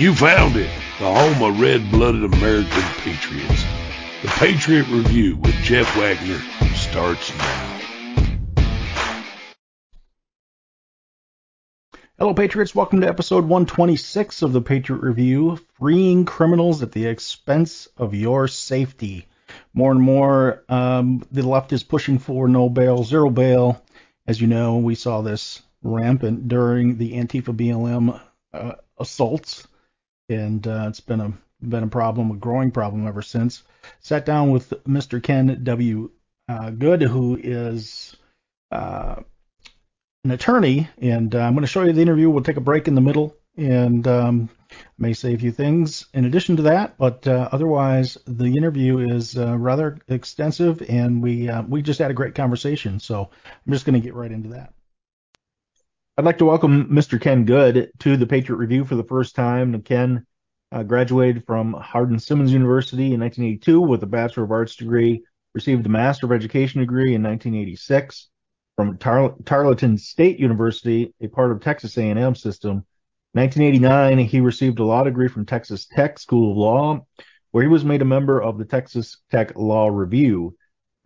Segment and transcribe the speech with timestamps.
[0.00, 3.64] You found it, the home of red-blooded American patriots.
[4.22, 6.40] The Patriot Review with Jeff Wagner
[6.74, 7.80] starts now.
[12.18, 12.74] Hello, Patriots.
[12.74, 18.48] Welcome to episode 126 of the Patriot Review Freeing Criminals at the Expense of Your
[18.48, 19.26] Safety.
[19.74, 23.84] More and more, um, the left is pushing for no bail, zero bail.
[24.26, 28.18] As you know, we saw this rampant during the Antifa BLM
[28.54, 29.66] uh, assaults,
[30.30, 33.62] and uh, it's been a been a problem, a growing problem ever since.
[34.00, 35.22] Sat down with Mr.
[35.22, 36.10] Ken W.
[36.48, 38.16] Uh, Good, who is
[38.72, 39.16] uh,
[40.24, 42.30] an attorney, and uh, I'm going to show you the interview.
[42.30, 44.48] We'll take a break in the middle, and um,
[44.98, 49.36] may say a few things in addition to that, but uh, otherwise the interview is
[49.36, 53.00] uh, rather extensive, and we we just had a great conversation.
[53.00, 54.72] So I'm just going to get right into that.
[56.20, 57.18] I'd like to welcome Mr.
[57.18, 59.80] Ken Good to the Patriot Review for the first time.
[59.80, 60.26] Ken
[60.70, 65.22] uh, graduated from Hardin Simmons University in 1982 with a Bachelor of Arts degree,
[65.54, 68.28] received a Master of Education degree in 1986
[68.76, 72.84] from Tar- Tarleton State University, a part of Texas A&M system.
[73.32, 77.06] 1989, he received a law degree from Texas Tech School of Law,
[77.52, 80.54] where he was made a member of the Texas Tech Law Review.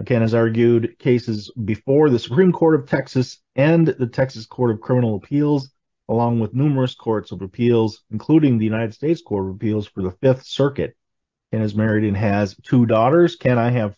[0.02, 4.80] McCann has argued cases before the Supreme Court of Texas and the Texas Court of
[4.80, 5.70] Criminal Appeals,
[6.08, 10.10] along with numerous courts of appeals, including the United States Court of Appeals for the
[10.10, 10.96] Fifth Circuit.
[11.52, 13.36] Ken is married and has two daughters.
[13.36, 13.94] Ken, I have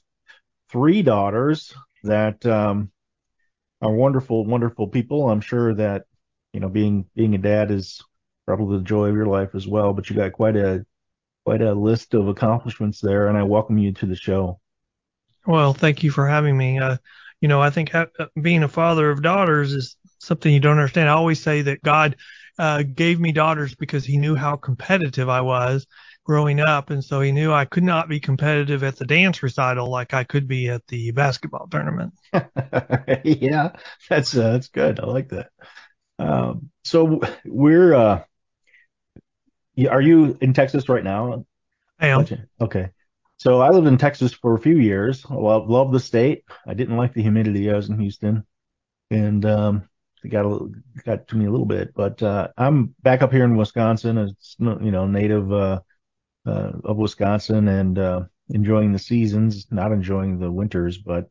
[0.70, 2.90] three daughters that um,
[3.80, 5.30] are wonderful, wonderful people.
[5.30, 6.04] I'm sure that
[6.52, 8.02] you know being being a dad is
[8.46, 9.94] probably the joy of your life as well.
[9.94, 10.84] But you got quite a
[11.46, 14.60] quite a list of accomplishments there, and I welcome you to the show.
[15.46, 16.78] Well, thank you for having me.
[16.78, 16.96] Uh,
[17.40, 20.78] you know, I think ha- uh, being a father of daughters is something you don't
[20.78, 21.08] understand.
[21.08, 22.16] I always say that God
[22.58, 25.86] uh, gave me daughters because He knew how competitive I was
[26.24, 29.90] growing up, and so He knew I could not be competitive at the dance recital
[29.90, 32.14] like I could be at the basketball tournament.
[33.24, 33.72] yeah,
[34.08, 34.98] that's uh, that's good.
[35.00, 35.50] I like that.
[36.18, 38.24] Um, so we're uh,
[39.90, 41.44] are you in Texas right now?
[42.00, 42.26] I am.
[42.60, 42.90] Okay.
[43.46, 45.24] So I lived in Texas for a few years.
[45.30, 46.42] Love love the state.
[46.66, 47.70] I didn't like the humidity.
[47.70, 48.44] I was in Houston,
[49.12, 49.88] and um,
[50.24, 50.68] it got a,
[51.04, 51.94] got to me a little bit.
[51.94, 54.18] But uh, I'm back up here in Wisconsin.
[54.18, 55.78] It's you know native uh,
[56.44, 60.98] uh, of Wisconsin and uh, enjoying the seasons, not enjoying the winters.
[60.98, 61.30] But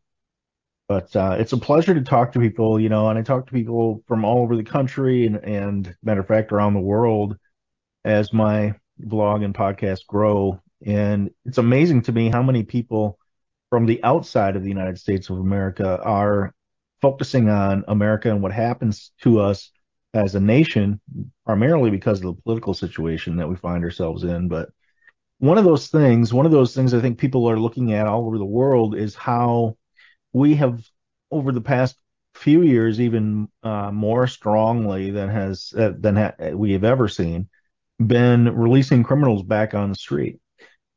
[0.88, 2.80] but uh, it's a pleasure to talk to people.
[2.80, 6.22] You know, and I talk to people from all over the country and and matter
[6.22, 7.36] of fact around the world
[8.06, 13.18] as my blog and podcast grow and it's amazing to me how many people
[13.70, 16.54] from the outside of the United States of America are
[17.02, 19.72] focusing on America and what happens to us
[20.14, 21.00] as a nation,
[21.46, 24.48] primarily because of the political situation that we find ourselves in.
[24.48, 24.70] But
[25.40, 28.26] one of those things, one of those things I think people are looking at all
[28.26, 29.78] over the world is how
[30.32, 30.82] we have,
[31.32, 31.98] over the past
[32.34, 37.50] few years, even uh, more strongly than has uh, than ha- we have ever seen,
[38.06, 40.40] been releasing criminals back on the street.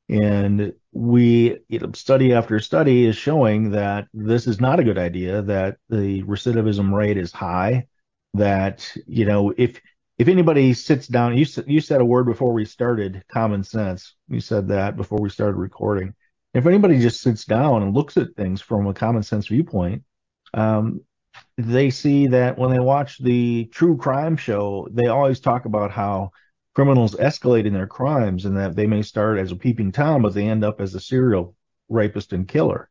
[0.09, 4.99] And we, you know, study after study is showing that this is not a good
[4.99, 7.87] idea, that the recidivism rate is high,
[8.35, 9.81] that, you know, if,
[10.17, 14.15] if anybody sits down, you, you said a word before we started, common sense.
[14.29, 16.15] You said that before we started recording.
[16.55, 20.03] If anybody just sits down and looks at things from a common sense viewpoint,
[20.55, 21.03] um,
[21.59, 26.31] they see that when they watch the true crime show, they always talk about how
[26.79, 30.33] criminals escalate in their crimes and that they may start as a peeping tom, but
[30.33, 31.57] they end up as a serial
[31.89, 32.89] rapist and killer.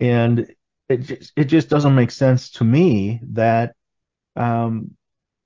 [0.00, 0.52] And
[0.88, 3.76] it just, it just doesn't make sense to me that,
[4.34, 4.96] um,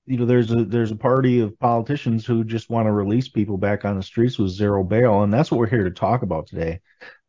[0.07, 3.59] you know, there's a there's a party of politicians who just want to release people
[3.59, 6.47] back on the streets with zero bail, and that's what we're here to talk about
[6.47, 6.81] today.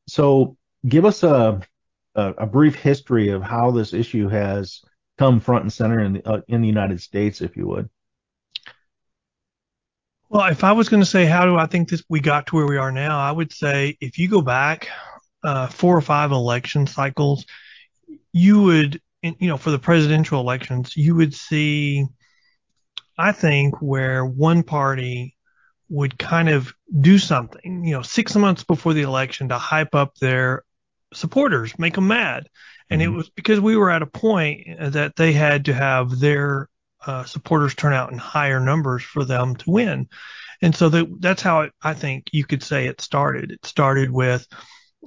[0.07, 0.55] So,
[0.88, 1.59] give us a
[2.15, 4.81] a, a brief history of how this issue has
[5.17, 7.89] come front and center in the, uh, in the United States, if you would.
[10.35, 12.57] Well, if I was going to say how do I think this we got to
[12.57, 14.89] where we are now, I would say if you go back
[15.45, 17.45] uh, four or five election cycles,
[18.33, 22.05] you would, you know, for the presidential elections, you would see,
[23.17, 25.37] I think, where one party
[25.87, 30.15] would kind of do something, you know, six months before the election to hype up
[30.15, 30.65] their
[31.13, 32.49] supporters, make them mad.
[32.89, 33.13] And mm-hmm.
[33.13, 36.67] it was because we were at a point that they had to have their
[37.06, 40.07] uh, supporters turn out in higher numbers for them to win.
[40.62, 43.52] And so that, that's how it, I think you could say it started.
[43.52, 44.48] It started with,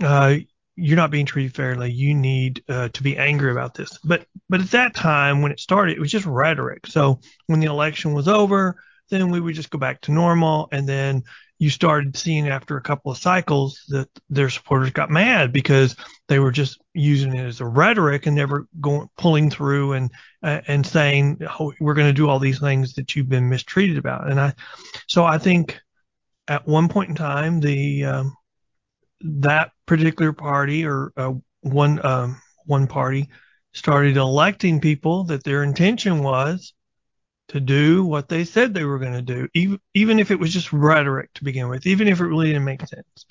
[0.02, 0.36] uh,
[0.76, 1.90] you're not being treated fairly.
[1.90, 3.98] You need uh, to be angry about this.
[4.04, 6.86] But but at that time when it started, it was just rhetoric.
[6.86, 8.80] So when the election was over,
[9.10, 10.68] then we would just go back to normal.
[10.70, 11.24] And then
[11.58, 15.96] you started seeing after a couple of cycles that their supporters got mad because
[16.28, 20.10] they were just using it as a rhetoric and never going pulling through and
[20.42, 23.98] uh, and saying oh, we're going to do all these things that you've been mistreated
[23.98, 24.30] about.
[24.30, 24.54] And I,
[25.08, 25.78] so I think
[26.46, 28.36] at one point in time the um,
[29.20, 33.28] that particular party or uh, one um, one party
[33.72, 36.72] started electing people that their intention was
[37.48, 40.52] to do what they said they were going to do, even, even if it was
[40.52, 43.26] just rhetoric to begin with, even if it really didn't make sense.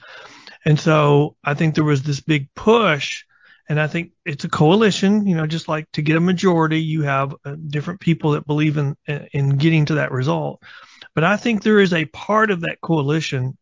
[0.66, 3.24] And so I think there was this big push,
[3.70, 7.04] and I think it's a coalition, you know, just like to get a majority, you
[7.04, 8.96] have uh, different people that believe in,
[9.34, 10.62] in getting to that result.
[11.14, 13.58] But I think there is a part of that coalition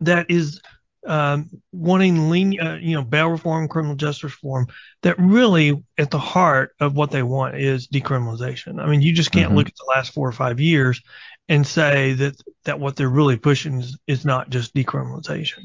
[0.00, 0.60] that is
[1.08, 4.66] um, wanting lean, uh, you know, bail reform, criminal justice reform,
[5.02, 8.80] that really at the heart of what they want is decriminalization.
[8.80, 9.56] I mean, you just can't mm-hmm.
[9.56, 11.00] look at the last four or five years
[11.48, 15.64] and say that that what they're really pushing is, is not just decriminalization.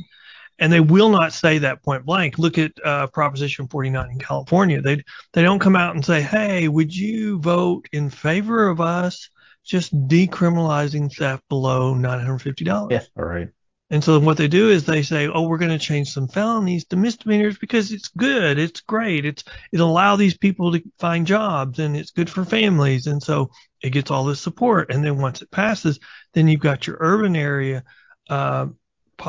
[0.60, 2.38] And they will not say that point blank.
[2.40, 4.82] Look at uh, Proposition 49 in California.
[4.82, 5.04] They
[5.34, 9.30] they don't come out and say, "Hey, would you vote in favor of us
[9.66, 13.50] just decriminalizing theft below $950?" Yeah, all right.
[13.94, 16.84] And so what they do is they say, oh, we're going to change some felonies
[16.86, 18.58] to misdemeanors because it's good.
[18.58, 19.24] It's great.
[19.24, 23.06] It's, it'll allow these people to find jobs and it's good for families.
[23.06, 23.52] And so
[23.84, 24.92] it gets all this support.
[24.92, 26.00] And then once it passes,
[26.34, 27.84] then you've got your urban area,
[28.32, 28.66] uh,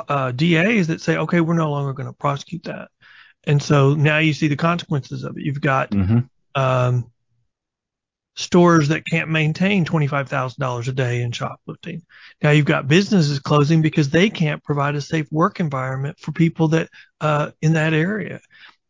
[0.08, 2.88] uh, DAs that say, okay, we're no longer going to prosecute that.
[3.46, 5.44] And so now you see the consequences of it.
[5.44, 6.20] You've got, mm-hmm.
[6.54, 7.12] um,
[8.36, 12.02] stores that can't maintain $25,000 a day in shoplifting.
[12.42, 16.68] Now you've got businesses closing because they can't provide a safe work environment for people
[16.68, 16.88] that,
[17.20, 18.40] uh, in that area.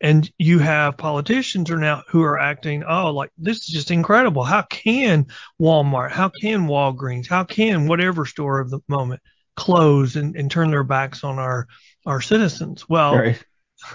[0.01, 4.45] And you have politicians are now who are acting, oh, like this is just incredible.
[4.45, 5.27] How can
[5.61, 9.21] Walmart, how can Walgreens, how can whatever store of the moment
[9.57, 11.69] close and, and turn their backs on our,
[12.07, 12.89] our citizens?
[12.89, 13.45] Well, right.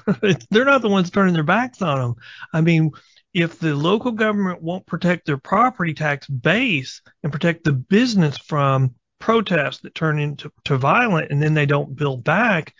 [0.52, 2.16] they're not the ones turning their backs on them.
[2.54, 2.92] I mean,
[3.34, 8.96] if the local government won't protect their property tax base and protect the business from
[9.20, 12.74] protests that turn into to violent and then they don't build back,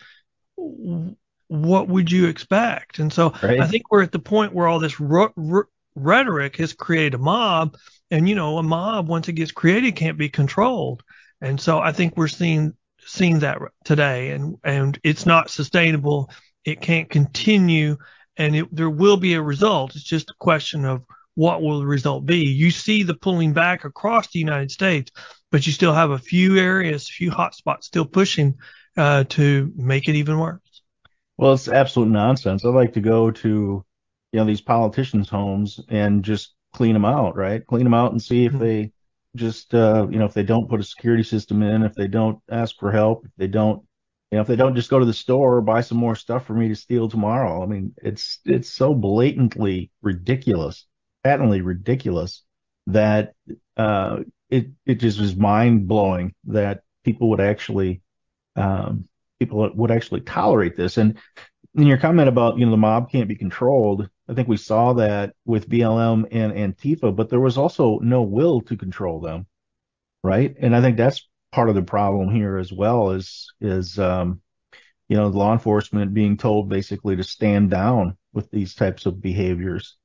[0.56, 2.98] what would you expect?
[2.98, 3.60] And so right.
[3.60, 5.00] I think we're at the point where all this
[5.94, 7.76] rhetoric has created a mob,
[8.10, 11.02] and you know, a mob once it gets created can't be controlled.
[11.40, 12.74] And so I think we're seeing
[13.04, 16.30] seeing that today, and and it's not sustainable.
[16.64, 17.96] It can't continue
[18.40, 19.94] and it, there will be a result.
[19.94, 21.04] It's just a question of
[21.34, 22.38] what will the result be.
[22.38, 25.12] You see the pulling back across the United States,
[25.52, 28.54] but you still have a few areas, a few hotspots still pushing
[28.96, 30.82] uh, to make it even worse.
[31.36, 32.64] Well, it's absolute nonsense.
[32.64, 33.84] I like to go to,
[34.32, 37.66] you know, these politicians' homes and just clean them out, right?
[37.66, 38.64] Clean them out and see if mm-hmm.
[38.64, 38.92] they
[39.36, 42.38] just, uh, you know, if they don't put a security system in, if they don't
[42.50, 43.82] ask for help, if they don't
[44.30, 46.46] you know, if they don't just go to the store or buy some more stuff
[46.46, 47.62] for me to steal tomorrow.
[47.62, 50.86] I mean, it's it's so blatantly ridiculous,
[51.24, 52.44] patently ridiculous
[52.86, 53.32] that
[53.76, 54.18] uh,
[54.48, 58.02] it it just was mind blowing that people would actually
[58.54, 59.04] um,
[59.40, 60.96] people would actually tolerate this.
[60.96, 61.18] And
[61.74, 64.92] in your comment about you know the mob can't be controlled, I think we saw
[64.94, 69.46] that with BLM and Antifa, but there was also no will to control them,
[70.22, 70.54] right?
[70.60, 74.40] And I think that's part of the problem here as well is is um,
[75.08, 79.96] you know law enforcement being told basically to stand down with these types of behaviors,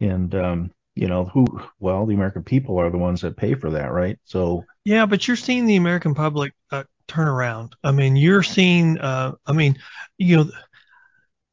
[0.00, 1.46] and um, you know who
[1.78, 4.18] well the American people are the ones that pay for that, right?
[4.24, 7.76] So yeah, but you're seeing the American public uh, turn around.
[7.84, 9.78] I mean, you're seeing, uh, I mean,
[10.16, 10.50] you know.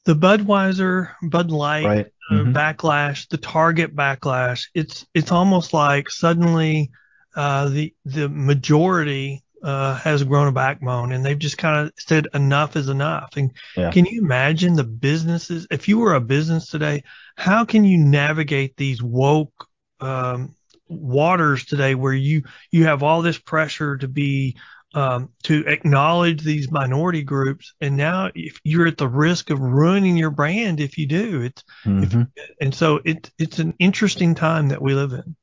[0.05, 2.05] The Budweiser, Bud Light right.
[2.29, 2.53] uh, mm-hmm.
[2.55, 6.91] backlash, the Target backlash, it's it's almost like suddenly
[7.35, 12.27] uh, the the majority uh, has grown a backbone, and they've just kind of said
[12.33, 13.35] enough is enough.
[13.35, 13.91] And yeah.
[13.91, 15.67] can you imagine the businesses?
[15.71, 17.03] If you were a business today,
[17.35, 19.67] how can you navigate these woke
[19.99, 20.55] um,
[20.87, 24.55] waters today, where you you have all this pressure to be
[24.93, 30.15] um, to acknowledge these minority groups, and now if you're at the risk of ruining
[30.15, 32.03] your brand if you do, it's mm-hmm.
[32.03, 32.27] if,
[32.61, 35.35] and so it's it's an interesting time that we live in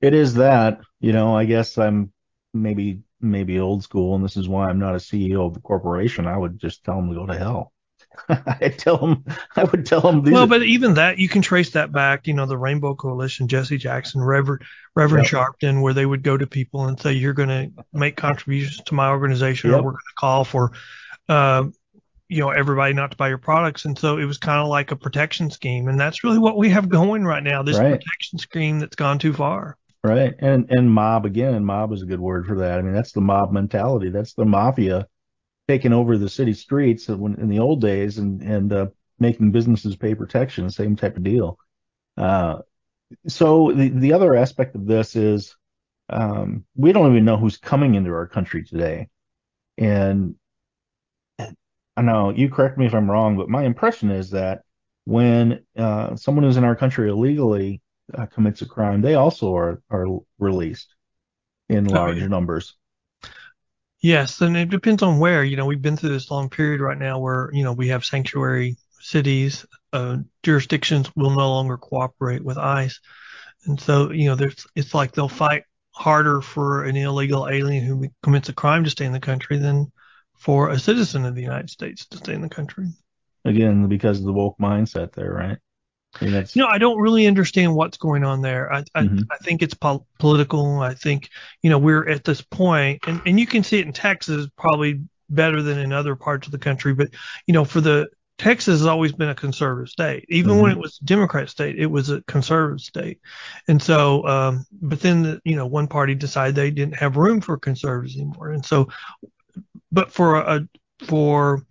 [0.00, 2.12] it is that you know i guess i'm
[2.52, 6.26] maybe maybe old school and this is why i'm not a ceo of the corporation
[6.26, 7.72] i would just tell them to go to hell
[8.28, 9.24] i tell them
[9.56, 12.46] i would tell them well but even that you can trace that back you know
[12.46, 14.62] the rainbow coalition jesse jackson reverend
[14.94, 15.32] reverend yep.
[15.32, 18.94] sharpton where they would go to people and say you're going to make contributions to
[18.94, 19.80] my organization yep.
[19.80, 20.72] or we're going to call for
[21.28, 21.64] uh,
[22.28, 24.90] you know everybody not to buy your products and so it was kind of like
[24.90, 28.00] a protection scheme and that's really what we have going right now this right.
[28.00, 30.34] protection scheme that's gone too far Right.
[30.38, 32.78] And and mob again, mob is a good word for that.
[32.78, 34.10] I mean, that's the mob mentality.
[34.10, 35.08] That's the mafia
[35.68, 38.86] taking over the city streets when in the old days and and uh,
[39.20, 41.58] making businesses pay protection, same type of deal.
[42.18, 42.60] Uh,
[43.28, 45.56] so the the other aspect of this is
[46.10, 49.08] um, we don't even know who's coming into our country today,
[49.78, 50.36] and
[51.96, 54.62] I know you correct me if I'm wrong, but my impression is that
[55.04, 57.80] when uh, someone is in our country illegally
[58.12, 60.06] uh, commits a crime, they also are are
[60.38, 60.94] released
[61.68, 62.26] in large oh, yeah.
[62.26, 62.74] numbers.
[64.00, 65.44] Yes, and it depends on where.
[65.44, 68.04] You know, we've been through this long period right now where you know we have
[68.04, 73.00] sanctuary cities, uh, jurisdictions will no longer cooperate with ICE,
[73.64, 78.08] and so you know there's it's like they'll fight harder for an illegal alien who
[78.22, 79.90] commits a crime to stay in the country than
[80.36, 82.88] for a citizen of the United States to stay in the country.
[83.44, 85.58] Again, because of the woke mindset there, right?
[86.54, 88.72] You know, I don't really understand what's going on there.
[88.72, 89.24] I I, mm-hmm.
[89.30, 90.80] I think it's po- political.
[90.80, 91.30] I think
[91.62, 95.00] you know we're at this point, and and you can see it in Texas probably
[95.30, 96.94] better than in other parts of the country.
[96.94, 97.08] But
[97.46, 100.24] you know, for the Texas has always been a conservative state.
[100.28, 100.62] Even mm-hmm.
[100.62, 103.20] when it was a Democrat state, it was a conservative state.
[103.68, 107.40] And so, um, but then, the, you know, one party decided they didn't have room
[107.40, 108.50] for conservatives anymore.
[108.50, 108.88] And so,
[109.92, 110.68] but for a,
[111.06, 111.64] for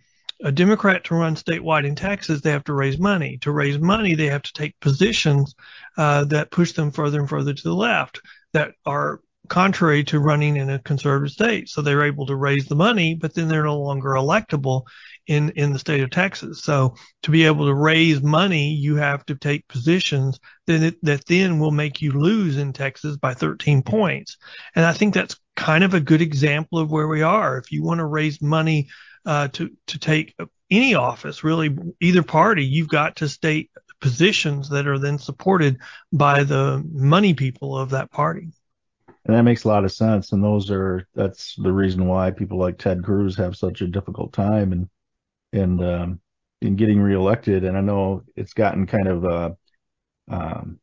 [0.44, 3.38] a Democrat to run statewide in Texas, they have to raise money.
[3.40, 5.56] To raise money, they have to take positions
[5.98, 8.20] uh, that push them further and further to the left
[8.52, 11.70] that are contrary to running in a conservative state.
[11.70, 14.84] So they're able to raise the money, but then they're no longer electable
[15.28, 16.64] in, in the state of Texas.
[16.64, 21.60] So to be able to raise money, you have to take positions that, that then
[21.60, 24.38] will make you lose in Texas by 13 points.
[24.76, 27.58] And I think that's kind of a good example of where we are.
[27.58, 28.90] If you want to raise money
[29.26, 30.36] uh, to to take
[30.70, 33.70] any office, really either party, you've got to state
[34.02, 35.78] positions that are then supported
[36.12, 38.50] by the money people of that party.
[39.26, 40.34] And that makes a lot of sense.
[40.34, 44.34] And those are that's the reason why people like Ted Cruz have such a difficult
[44.34, 44.90] time and
[45.54, 46.20] and um,
[46.62, 47.64] in getting reelected.
[47.64, 49.52] And I know it's gotten kind of uh,
[50.30, 50.80] um,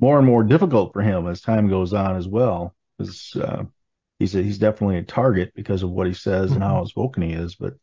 [0.00, 2.74] more and more difficult for him as time goes on as well.
[2.96, 3.64] Because uh,
[4.18, 6.54] he's a, he's definitely a target because of what he says mm-hmm.
[6.54, 7.54] and how outspoken he is.
[7.54, 7.74] But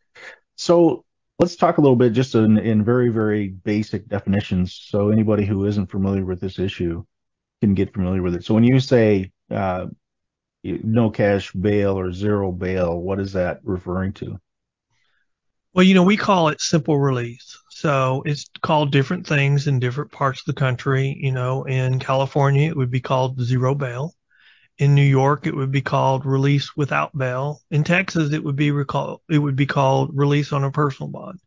[0.55, 1.03] so
[1.39, 5.65] let's talk a little bit just in, in very very basic definitions, so anybody who
[5.65, 7.03] isn't familiar with this issue
[7.61, 8.43] can get familiar with it.
[8.43, 9.87] So when you say uh,
[10.63, 14.39] no cash bail or zero bail, what is that referring to?
[15.73, 17.57] Well, you know, we call it simple release.
[17.69, 21.17] So it's called different things in different parts of the country.
[21.19, 24.13] You know, in California, it would be called zero bail.
[24.77, 27.61] In New York, it would be called release without bail.
[27.71, 31.39] In Texas, it would be recall, it would be called release on a personal bond.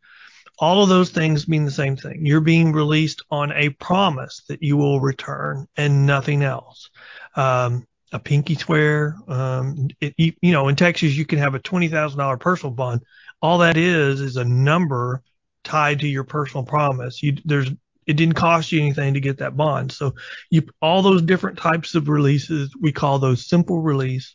[0.59, 2.25] All of those things mean the same thing.
[2.25, 6.91] You're being released on a promise that you will return and nothing else.
[7.37, 9.17] Um, a pinky swear.
[9.29, 12.73] Um, it, you, you, know, in Texas, you can have a twenty thousand dollar personal
[12.73, 13.03] bond.
[13.43, 15.23] All that is is a number
[15.65, 17.23] tied to your personal promise.
[17.23, 17.71] You, there's
[18.09, 19.93] it didn't cost you anything to get that bond.
[19.93, 20.15] So
[20.51, 24.35] you all those different types of releases, we call those simple release.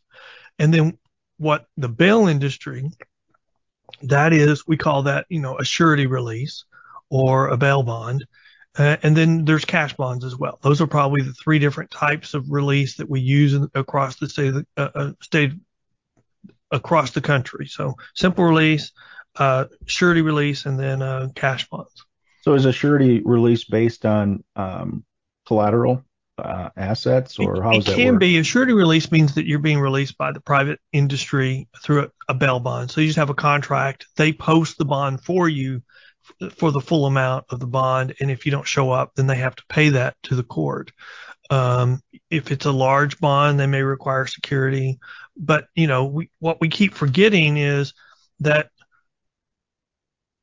[0.59, 0.97] And then
[1.37, 2.91] what the bail industry,
[4.03, 6.65] that is, we call that, you know, a surety release
[7.09, 8.25] or a bail bond.
[8.77, 10.59] Uh, and then there's cash bonds as well.
[10.61, 14.29] Those are probably the three different types of release that we use in, across the
[14.29, 15.53] state, uh, uh, state
[16.69, 17.65] across the country.
[17.65, 18.91] So simple release,
[19.35, 22.05] uh, surety release, and then uh, cash bonds.
[22.43, 25.05] So is a surety release based on um,
[25.47, 26.03] collateral
[26.37, 27.99] uh, assets, or how does that work?
[27.99, 28.37] It can be.
[28.37, 32.33] A surety release means that you're being released by the private industry through a, a
[32.33, 32.91] bail bond.
[32.91, 34.07] So you just have a contract.
[34.17, 35.83] They post the bond for you
[36.57, 39.37] for the full amount of the bond, and if you don't show up, then they
[39.37, 40.91] have to pay that to the court.
[41.49, 44.99] Um, if it's a large bond, they may require security.
[45.37, 47.93] But you know, we, what we keep forgetting is
[48.41, 48.67] that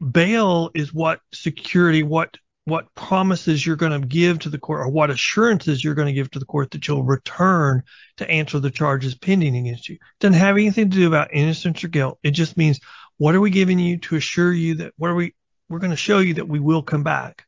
[0.00, 4.88] bail is what security, what what promises you're going to give to the court or
[4.88, 7.82] what assurances you're going to give to the court that you'll return
[8.18, 9.94] to answer the charges pending against you.
[9.94, 12.18] It doesn't have anything to do about innocence or guilt.
[12.22, 12.78] It just means
[13.16, 15.34] what are we giving you to assure you that what are we
[15.68, 17.46] we're going to show you that we will come back.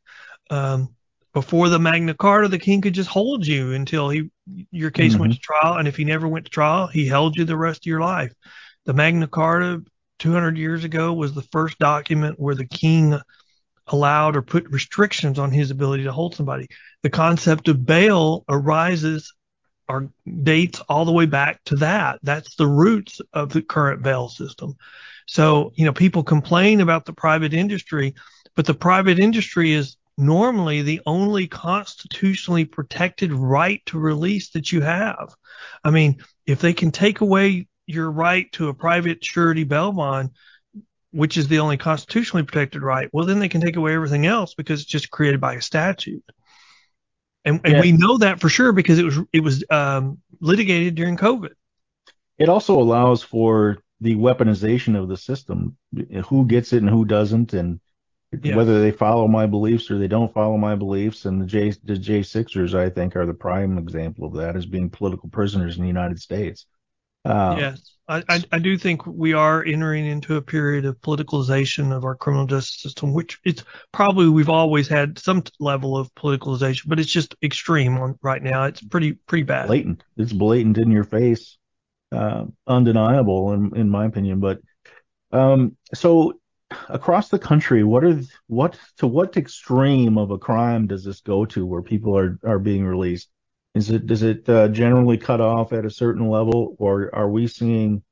[0.48, 0.94] Um,
[1.34, 4.30] before the Magna Carta, the king could just hold you until he
[4.70, 5.20] your case mm-hmm.
[5.22, 7.82] went to trial, and if he never went to trial, he held you the rest
[7.82, 8.32] of your life.
[8.84, 9.82] The Magna Carta
[10.22, 13.18] 200 years ago was the first document where the king
[13.88, 16.68] allowed or put restrictions on his ability to hold somebody.
[17.02, 19.34] The concept of bail arises
[19.88, 20.10] or
[20.44, 22.20] dates all the way back to that.
[22.22, 24.76] That's the roots of the current bail system.
[25.26, 28.14] So, you know, people complain about the private industry,
[28.54, 34.82] but the private industry is normally the only constitutionally protected right to release that you
[34.82, 35.34] have.
[35.82, 40.30] I mean, if they can take away your right to a private surety bail bond,
[41.12, 44.54] which is the only constitutionally protected right, well, then they can take away everything else
[44.54, 46.24] because it's just created by a statute.
[47.44, 47.80] And, and yeah.
[47.80, 51.50] we know that for sure because it was it was um, litigated during COVID.
[52.38, 55.76] It also allows for the weaponization of the system,
[56.26, 57.80] who gets it and who doesn't, and
[58.42, 58.56] yeah.
[58.56, 61.24] whether they follow my beliefs or they don't follow my beliefs.
[61.24, 64.66] And the J the J Sixers, I think, are the prime example of that as
[64.66, 66.66] being political prisoners in the United States.
[67.24, 71.92] Uh, yes, I, I, I do think we are entering into a period of politicalization
[71.92, 76.88] of our criminal justice system, which it's probably we've always had some level of politicalization,
[76.88, 78.64] but it's just extreme on, right now.
[78.64, 79.68] It's pretty pretty bad.
[79.68, 80.02] Blatant.
[80.16, 81.58] It's blatant in your face,
[82.10, 84.40] uh, undeniable in in my opinion.
[84.40, 84.60] But
[85.30, 86.40] um, so
[86.88, 91.44] across the country, what are what to what extreme of a crime does this go
[91.46, 93.28] to where people are are being released?
[93.74, 97.46] Is it does it uh, generally cut off at a certain level, or are we
[97.46, 98.02] seeing you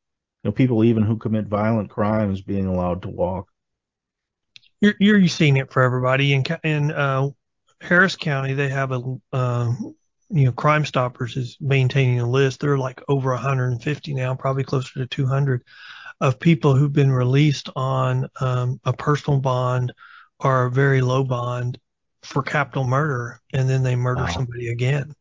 [0.44, 3.48] know people even who commit violent crimes being allowed to walk?
[4.80, 7.28] You're you're seeing it for everybody in in uh,
[7.80, 8.54] Harris County.
[8.54, 9.02] They have a
[9.34, 9.72] uh,
[10.30, 12.60] you know Crime Stoppers is maintaining a list.
[12.60, 15.62] They're like over 150 now, probably closer to 200
[16.22, 19.92] of people who've been released on um, a personal bond
[20.38, 21.78] or a very low bond
[22.22, 24.28] for capital murder, and then they murder wow.
[24.28, 25.14] somebody again.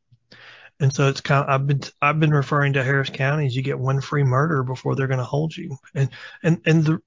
[0.79, 3.61] And so it's kind of I've been I've been referring to Harris County as you
[3.61, 5.77] get one free murder before they're going to hold you.
[5.93, 6.09] And
[6.41, 6.99] and and the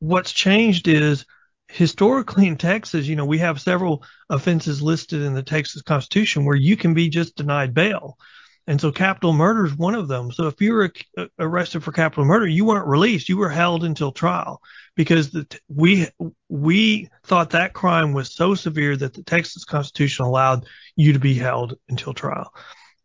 [0.00, 1.24] what's changed is
[1.68, 6.56] historically in Texas, you know, we have several offenses listed in the Texas Constitution where
[6.56, 8.18] you can be just denied bail.
[8.66, 10.30] And so capital murder is one of them.
[10.30, 13.28] So if you were uh, arrested for capital murder, you weren't released.
[13.28, 14.60] You were held until trial
[14.94, 16.08] because the, we
[16.48, 21.34] we thought that crime was so severe that the Texas Constitution allowed you to be
[21.34, 22.52] held until trial.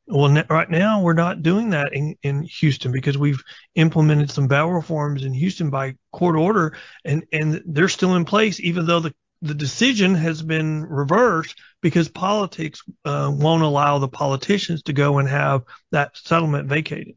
[0.10, 3.44] Well, right now we're not doing that in, in Houston because we've
[3.76, 8.60] implemented some bail reforms in Houston by court order, and and they're still in place
[8.60, 14.84] even though the the decision has been reversed because politics uh, won't allow the politicians
[14.84, 17.16] to go and have that settlement vacated.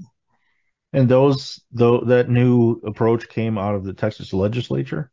[0.92, 5.10] And those, though, that new approach came out of the Texas legislature.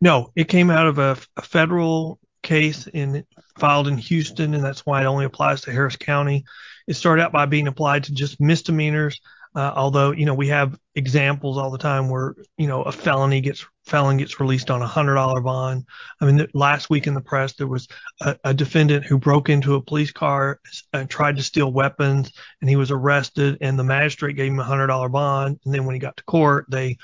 [0.00, 3.24] No, it came out of a, a federal case in
[3.56, 6.44] filed in Houston, and that's why it only applies to Harris County.
[6.88, 9.20] It started out by being applied to just misdemeanors
[9.54, 13.40] uh, although, you know, we have examples all the time where, you know, a felony
[13.40, 15.84] gets felon gets released on a hundred dollar bond.
[16.20, 17.86] I mean, last week in the press, there was
[18.20, 20.60] a, a defendant who broke into a police car
[20.92, 24.64] and tried to steal weapons and he was arrested and the magistrate gave him a
[24.64, 25.58] hundred dollar bond.
[25.64, 26.96] And then when he got to court, they,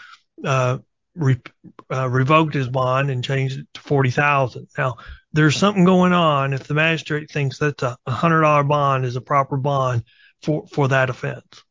[0.45, 0.79] uh,
[1.15, 1.37] re,
[1.93, 4.69] uh, revoked his bond and changed it to 40,000.
[4.79, 4.97] Now,
[5.33, 9.21] there's something going on if the magistrate thinks that a hundred dollar bond is a
[9.21, 10.05] proper bond
[10.43, 11.65] for, for that offense.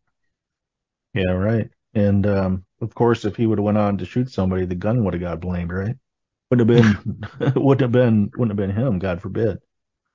[1.17, 1.69] Yeah, right.
[1.93, 5.03] And um, of course, if he would have went on to shoot somebody, the gun
[5.03, 5.95] would have got blamed, right?
[6.49, 6.99] Wouldn't have
[7.39, 8.99] been, wouldn't have been, wouldn't have been him.
[8.99, 9.57] God forbid.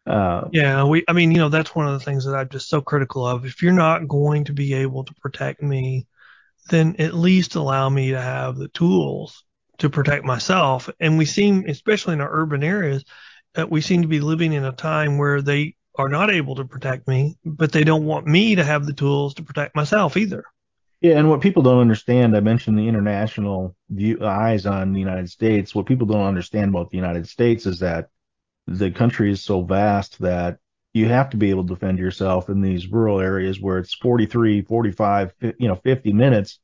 [0.06, 1.04] Uh, yeah, we.
[1.08, 3.44] I mean, you know, that's one of the things that I'm just so critical of.
[3.44, 6.06] If you're not going to be able to protect me,
[6.70, 9.44] then at least allow me to have the tools
[9.78, 10.88] to protect myself.
[11.00, 13.04] And we seem, especially in our urban areas,
[13.54, 16.64] that we seem to be living in a time where they are not able to
[16.64, 20.44] protect me, but they don't want me to have the tools to protect myself either.
[21.02, 25.28] Yeah, and what people don't understand, I mentioned the international view, eyes on the United
[25.28, 25.74] States.
[25.74, 28.08] What people don't understand about the United States is that
[28.68, 30.58] the country is so vast that
[30.94, 34.62] you have to be able to defend yourself in these rural areas where it's 43,
[34.62, 36.60] 45, you know, 50 minutes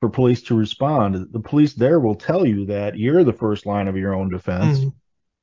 [0.00, 1.28] for police to respond.
[1.30, 4.78] The police there will tell you that you're the first line of your own defense.
[4.78, 4.92] Mm.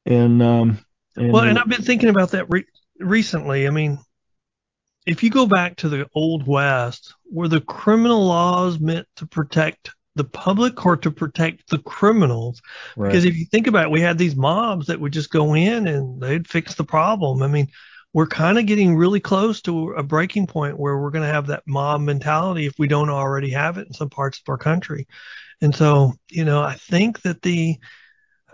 [0.07, 2.65] And, um, and well, and I've been thinking about that re-
[2.97, 3.67] recently.
[3.67, 3.99] I mean,
[5.05, 9.91] if you go back to the old west were the criminal laws meant to protect
[10.15, 12.61] the public or to protect the criminals?
[12.95, 13.09] Right.
[13.09, 15.87] because if you think about it we had these mobs that would just go in
[15.87, 17.41] and they'd fix the problem.
[17.41, 17.67] I mean
[18.13, 21.47] we're kind of getting really close to a breaking point where we're going to have
[21.47, 25.07] that mob mentality if we don't already have it in some parts of our country.
[25.61, 27.77] And so you know i think that the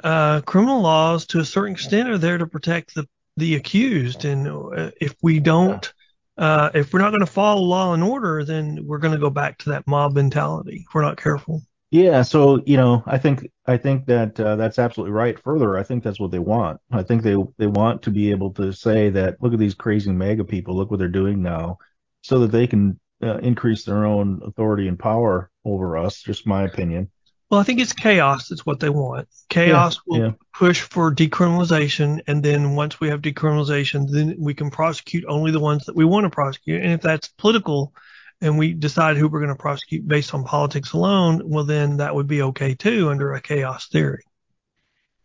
[0.04, 3.08] uh, criminal laws to a certain extent are there to protect the
[3.38, 4.26] the accused.
[4.26, 5.94] And uh, if we don't
[6.38, 9.30] uh, if we're not going to follow law and order, then we're going to go
[9.30, 11.64] back to that mob mentality if we're not careful.
[11.90, 15.40] Yeah, so you know, I think I think that uh, that's absolutely right.
[15.40, 16.82] Further, I think that's what they want.
[16.92, 20.12] I think they they want to be able to say that look at these crazy
[20.12, 21.78] MAGA people, look what they're doing now,
[22.22, 26.22] so that they can uh, increase their own authority and power over us.
[26.22, 27.10] Just my opinion.
[27.50, 28.50] Well, I think it's chaos.
[28.50, 29.28] That's what they want.
[29.50, 30.32] Chaos Yeah, will yeah.
[30.54, 35.60] push for decriminalization, and then once we have decriminalization, then we can prosecute only the
[35.60, 36.84] ones that we want to prosecute.
[36.84, 37.94] And if that's political,
[38.42, 42.14] and we decide who we're going to prosecute based on politics alone, well, then that
[42.14, 44.24] would be okay too under a chaos theory.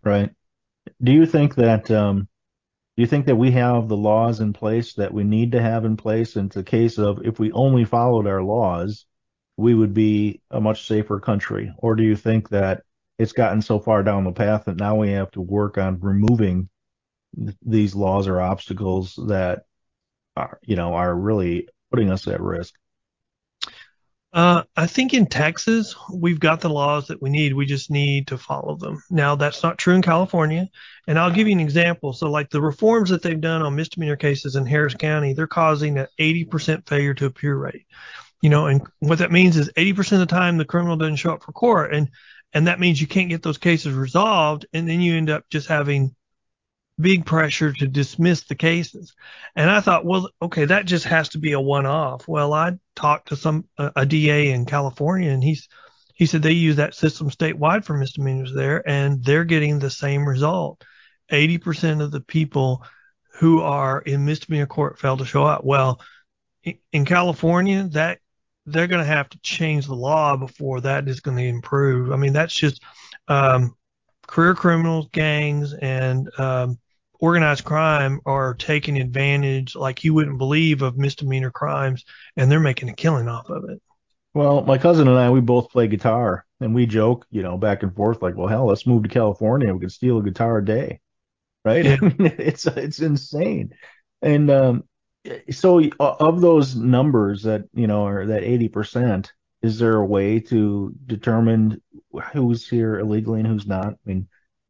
[0.05, 0.31] Right.
[1.03, 2.29] Do you think that um,
[2.97, 5.85] do you think that we have the laws in place that we need to have
[5.85, 6.37] in place?
[6.37, 9.07] And it's a case of if we only followed our laws,
[9.57, 11.73] we would be a much safer country.
[11.79, 12.83] Or do you think that
[13.19, 16.69] it's gotten so far down the path that now we have to work on removing
[17.37, 19.65] th- these laws or obstacles that
[20.37, 22.75] are, you know, are really putting us at risk?
[24.33, 27.53] Uh, I think in Texas, we've got the laws that we need.
[27.53, 29.03] We just need to follow them.
[29.11, 30.71] Now, that's not true in California.
[31.07, 32.15] And I'll give you an example.
[32.15, 35.99] So, like the reforms that they've done on misdemeanor cases in Harris County, they're causing
[35.99, 37.85] an 80% failure to appear rate.
[38.43, 41.33] You know, and what that means is 80% of the time the criminal doesn't show
[41.33, 41.95] up for court.
[41.95, 42.11] And,
[42.53, 44.67] and that means you can't get those cases resolved.
[44.73, 46.15] And then you end up just having
[47.01, 49.15] big pressure to dismiss the cases.
[49.57, 52.29] And I thought, well, okay, that just has to be a one off.
[52.29, 55.69] Well, I talked to some, a, a DA in California and he's,
[56.15, 60.29] he said they use that system statewide for misdemeanors there and they're getting the same
[60.29, 60.85] result.
[61.31, 62.85] 80% of the people
[63.35, 65.65] who are in misdemeanor court fail to show up.
[65.65, 66.01] Well,
[66.63, 68.19] in, in California, that
[68.67, 72.13] they're going to have to change the law before that is going to improve.
[72.13, 72.83] I mean, that's just,
[73.29, 73.77] um,
[74.27, 76.79] career criminals, gangs, and um,
[77.21, 82.05] organized crime are taking advantage like you wouldn't believe of misdemeanor crimes,
[82.37, 83.81] and they're making a killing off of it.
[84.35, 87.83] Well, my cousin and I, we both play guitar and we joke, you know, back
[87.83, 89.73] and forth like, well, hell, let's move to California.
[89.73, 91.01] We could steal a guitar a day.
[91.65, 91.85] Right.
[91.85, 91.97] Yeah.
[92.19, 93.75] It's, it's insane.
[94.23, 94.85] And, um,
[95.51, 99.31] so uh, of those numbers that, you know, are that 80%,
[99.63, 101.81] is there a way to determine
[102.33, 103.93] who's here illegally and who's not?
[103.93, 104.29] I mean,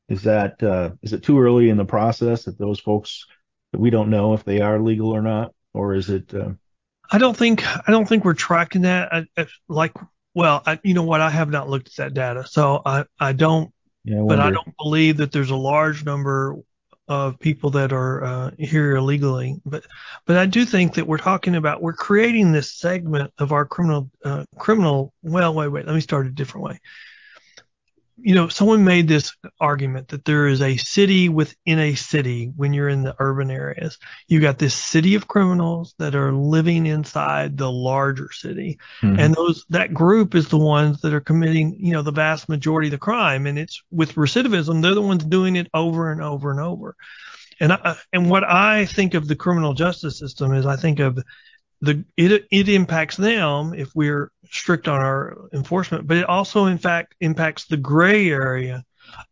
[0.08, 3.26] is that, uh, is it too early in the process that those folks
[3.72, 5.54] that we don't know if they are legal or not?
[5.72, 6.50] Or is it, uh,
[7.10, 9.12] I don't think I don't think we're tracking that.
[9.12, 9.92] I, I, like,
[10.34, 11.20] well, I, you know what?
[11.20, 13.72] I have not looked at that data, so I I don't.
[14.04, 16.56] yeah, I But I don't believe that there's a large number
[17.08, 19.60] of people that are uh, here illegally.
[19.64, 19.84] But
[20.26, 24.10] but I do think that we're talking about we're creating this segment of our criminal
[24.24, 25.12] uh, criminal.
[25.22, 25.86] Well, wait, wait.
[25.86, 26.80] Let me start a different way.
[28.18, 32.72] You know, someone made this argument that there is a city within a city when
[32.72, 33.98] you're in the urban areas.
[34.28, 39.18] You got this city of criminals that are living inside the larger city Mhm.
[39.18, 42.88] and those that group is the ones that are committing you know the vast majority
[42.88, 46.50] of the crime and it's with recidivism they're the ones doing it over and over
[46.50, 46.94] and over
[47.60, 51.18] and I, and what I think of the criminal justice system is I think of
[51.82, 56.78] the it it impacts them if we're strict on our enforcement but it also in
[56.78, 58.84] fact impacts the gray area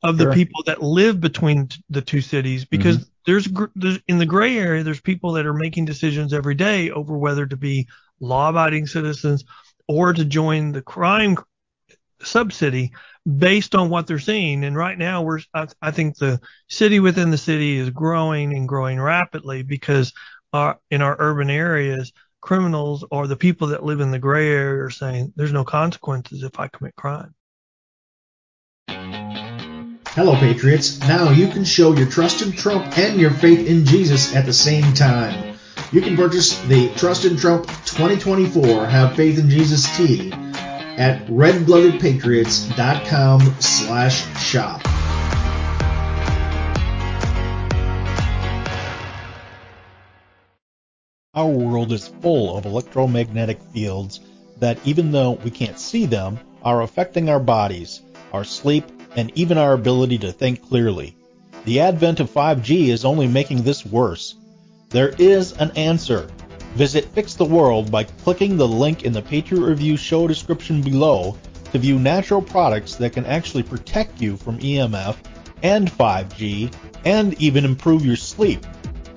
[0.02, 0.34] of the Sure.
[0.34, 3.10] people that live between t- the two cities because mm-hmm.
[3.24, 6.90] there's, gr- there's in the gray area there's people that are making decisions every day
[6.90, 7.86] over whether to be
[8.18, 9.44] law-abiding citizens
[9.88, 11.36] or to join the crime
[12.22, 12.92] subcity
[13.38, 14.64] based on what they're seeing.
[14.64, 18.68] And right now, we're I, I think the city within the city is growing and
[18.68, 20.12] growing rapidly because
[20.52, 24.84] our, in our urban areas, criminals or the people that live in the gray area
[24.84, 27.34] are saying there's no consequences if I commit crime.
[28.88, 31.00] Hello, Patriots.
[31.00, 34.52] Now you can show your trust in Trump and your faith in Jesus at the
[34.52, 35.50] same time.
[35.92, 43.40] You can purchase the Trust in Trump 2024 Have Faith in Jesus tee at redbloodedpatriots.com
[43.60, 44.99] slash shop.
[51.32, 54.18] Our world is full of electromagnetic fields
[54.58, 59.56] that, even though we can't see them, are affecting our bodies, our sleep, and even
[59.56, 61.14] our ability to think clearly.
[61.66, 64.34] The advent of 5G is only making this worse.
[64.88, 66.28] There is an answer.
[66.74, 71.38] Visit Fix the World by clicking the link in the Patriot Review show description below
[71.70, 75.14] to view natural products that can actually protect you from EMF
[75.62, 78.66] and 5G and even improve your sleep.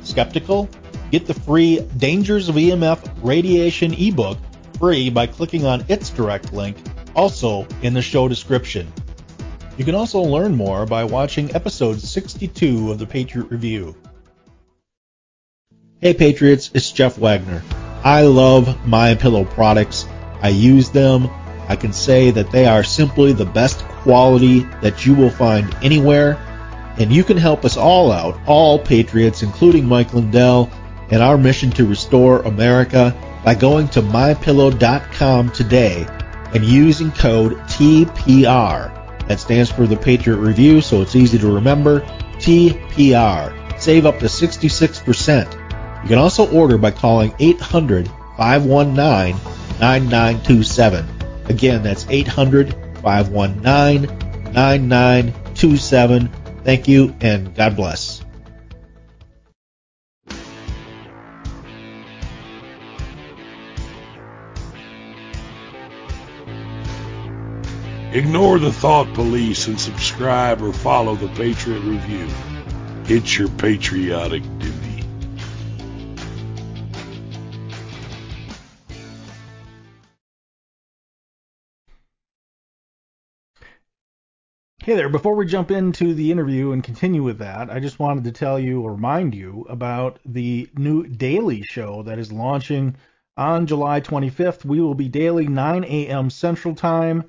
[0.04, 0.69] Skeptical?
[1.13, 4.39] Get the free Dangers of EMF Radiation ebook
[4.80, 6.76] free by clicking on its direct link,
[7.13, 8.91] also in the show description.
[9.78, 13.95] You can also learn more by watching episode 62 of the Patriot Review.
[16.02, 17.62] Hey Patriots, it's Jeff Wagner.
[18.04, 20.08] I love My Pillow products.
[20.41, 21.30] I use them.
[21.69, 26.39] I can say that they are simply the best quality that you will find anywhere.
[26.97, 30.71] And you can help us all out, all Patriots, including Mike Lindell,
[31.10, 36.06] in our mission to restore America by going to mypillow.com today
[36.54, 39.28] and using code TPR.
[39.28, 42.02] That stands for the Patriot Review, so it's easy to remember.
[42.39, 43.80] TPR.
[43.80, 46.04] Save up to 66%.
[46.04, 49.36] You can also order by calling 800 519
[49.80, 51.06] 9927.
[51.46, 56.30] Again, that's 800 519 9927.
[56.63, 58.24] Thank you and God bless.
[68.13, 72.28] Ignore the thought police and subscribe or follow the Patriot Review.
[73.06, 75.04] It's your patriotic duty.
[84.84, 88.26] Hey there, before we jump into the interview and continue with that, I just wanted
[88.26, 92.95] to tell you or remind you about the new daily show that is launching
[93.36, 94.63] on July 25th.
[94.63, 96.30] We will be daily 9 a.m.
[96.30, 97.23] Central Time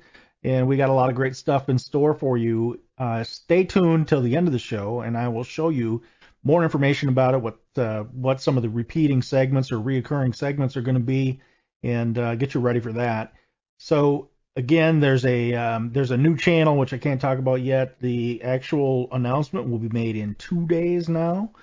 [0.45, 2.79] and we got a lot of great stuff in store for you.
[2.99, 6.03] Uh, stay tuned till the end of the show, and I will show you
[6.43, 10.77] more information about it, what uh, what some of the repeating segments or reoccurring segments
[10.77, 11.41] are going to be,
[11.81, 13.33] and uh, get you ready for that.
[13.79, 17.99] So again, there's a um, there's a new channel which I can't talk about yet.
[17.99, 21.53] The actual announcement will be made in two days now.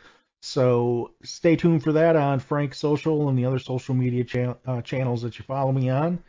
[0.41, 4.83] So stay tuned for that on Frank Social and the other social media cha- uh,
[4.83, 6.21] channels that you follow me on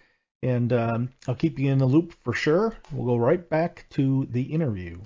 [0.43, 2.75] and um, I'll keep you in the loop for sure.
[2.91, 4.99] We'll go right back to the interview.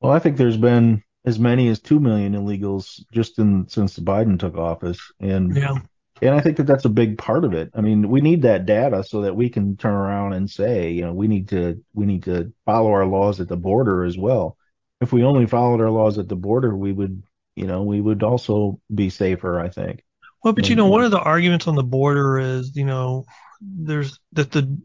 [0.00, 4.38] Well, I think there's been as many as two million illegals just in since Biden
[4.38, 5.76] took office, and Yeah.
[6.22, 7.70] and I think that that's a big part of it.
[7.74, 11.02] I mean, we need that data so that we can turn around and say, you
[11.02, 14.56] know, we need to we need to follow our laws at the border as well.
[15.00, 17.22] If we only followed our laws at the border, we would,
[17.56, 19.60] you know, we would also be safer.
[19.60, 20.02] I think.
[20.42, 23.24] Well, but you know, one of the arguments on the border is, you know,
[23.64, 24.78] there's that the,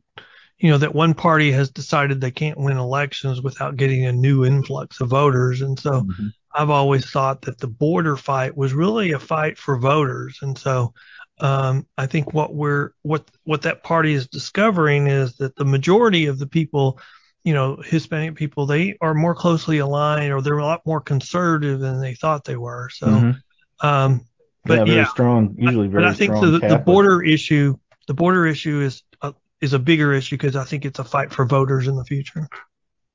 [0.60, 4.46] you know, that one party has decided they can't win elections without getting a new
[4.46, 5.62] influx of voters.
[5.62, 6.34] And so Mhm.
[6.54, 10.40] I've always thought that the border fight was really a fight for voters.
[10.42, 10.94] And so,
[11.40, 16.26] um, I think what we're, what, what that party is discovering is that the majority
[16.26, 17.00] of the people,
[17.44, 21.80] you know, Hispanic people, they are more closely aligned or they're a lot more conservative
[21.80, 22.90] than they thought they were.
[22.90, 23.42] So, Mhm.
[23.82, 24.22] um, yeah,
[24.66, 25.56] but very yeah, strong.
[25.58, 27.78] Usually very but I think the, the border issue,
[28.10, 31.32] the border issue is a, is a bigger issue because I think it's a fight
[31.32, 32.50] for voters in the future.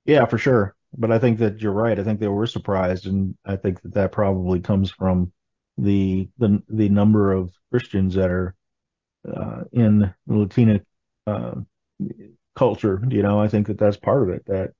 [0.05, 0.77] Yeah, for sure.
[0.97, 1.99] But I think that you're right.
[1.99, 5.33] I think they were surprised, and I think that that probably comes from
[5.77, 8.55] the the the number of Christians that are
[9.29, 10.81] uh, in Latina
[11.27, 11.57] uh,
[12.55, 13.03] culture.
[13.09, 14.47] You know, I think that that's part of it.
[14.47, 14.71] That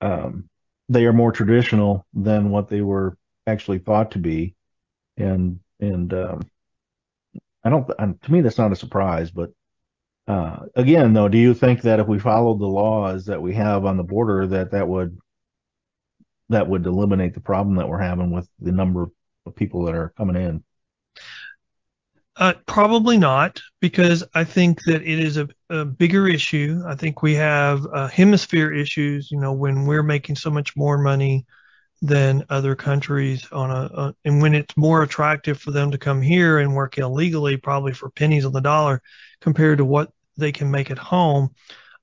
[0.00, 0.48] um,
[0.88, 4.56] they are more traditional than what they were actually thought to be,
[5.16, 6.40] and and um,
[7.64, 7.86] I don't.
[7.88, 9.30] To me, that's not a surprise.
[9.30, 9.50] But
[10.28, 13.84] uh, again, though, do you think that if we followed the laws that we have
[13.84, 15.18] on the border, that that would
[16.50, 19.08] that would eliminate the problem that we're having with the number
[19.46, 20.62] of people that are coming in?
[22.36, 26.82] Uh, probably not, because I think that it is a, a bigger issue.
[26.86, 29.30] I think we have uh, hemisphere issues.
[29.30, 31.46] You know, when we're making so much more money
[32.04, 36.20] than other countries on a, a and when it's more attractive for them to come
[36.20, 39.00] here and work illegally, probably for pennies on the dollar,
[39.40, 41.48] compared to what they can make at home.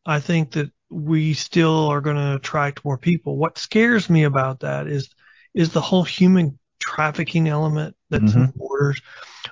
[0.03, 3.37] I think that we still are going to attract more people.
[3.37, 5.07] What scares me about that is
[5.53, 8.99] is the whole human trafficking element that's in the borders,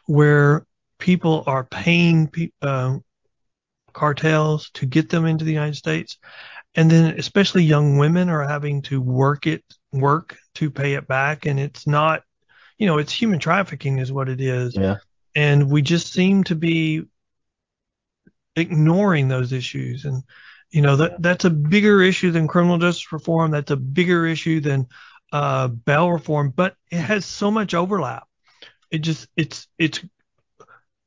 [0.07, 0.65] where
[0.97, 3.03] people are paying pe- um,
[3.93, 6.17] cartels to get them into the United States,
[6.73, 11.45] and then especially young women are having to work it work to pay it back,
[11.45, 12.23] and it's not,
[12.77, 14.97] you know, it's human trafficking is what it is, Yeah.
[15.35, 17.03] and we just seem to be
[18.55, 20.05] ignoring those issues.
[20.05, 20.23] And
[20.71, 23.51] you know that that's a bigger issue than criminal justice reform.
[23.51, 24.87] That's a bigger issue than
[25.31, 28.27] uh bail reform but it has so much overlap.
[28.91, 29.99] It just it's it's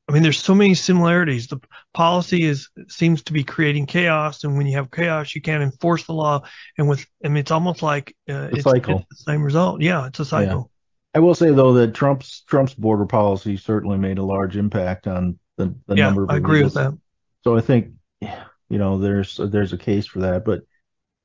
[0.08, 1.46] i mean there's so many similarities.
[1.46, 1.60] The
[1.94, 6.04] policy is seems to be creating chaos and when you have chaos you can't enforce
[6.04, 6.42] the law.
[6.78, 9.06] And with i mean it's almost like uh, it's, cycle.
[9.10, 9.80] it's the same result.
[9.80, 10.70] Yeah it's a cycle.
[11.14, 11.18] Yeah.
[11.18, 15.38] I will say though that Trump's Trump's border policy certainly made a large impact on
[15.56, 16.96] the, the yeah, number of i agree with that.
[17.44, 20.62] So I think you know there's there's a case for that, but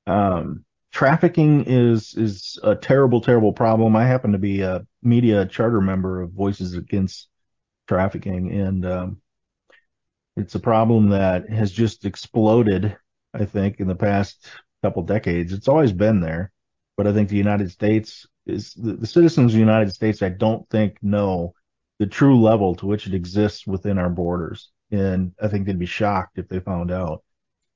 [0.08, 3.96] um, trafficking is is a terrible terrible problem.
[3.96, 7.28] I happen to be a media charter member of Voices Against
[7.88, 9.22] Trafficking, and um,
[10.36, 12.98] it's a problem that has just exploded.
[13.34, 14.48] I think in the past
[14.84, 16.52] couple decades, it's always been there,
[16.96, 20.22] but I think the United States is the, the citizens of the United States.
[20.22, 21.54] I don't think know
[22.00, 25.86] the true level to which it exists within our borders, and I think they'd be
[25.86, 27.24] shocked if they found out.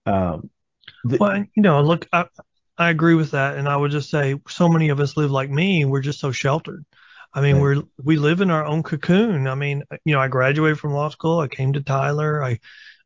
[0.06, 0.50] Um,
[1.04, 2.26] the, well, you know, look, I,
[2.78, 5.50] I agree with that, and I would just say so many of us live like
[5.50, 5.86] me.
[5.86, 6.86] We're just so sheltered.
[7.34, 7.78] I mean, right.
[7.78, 9.48] we're we live in our own cocoon.
[9.48, 11.40] I mean, you know, I graduated from law school.
[11.40, 12.44] I came to Tyler.
[12.44, 12.60] I,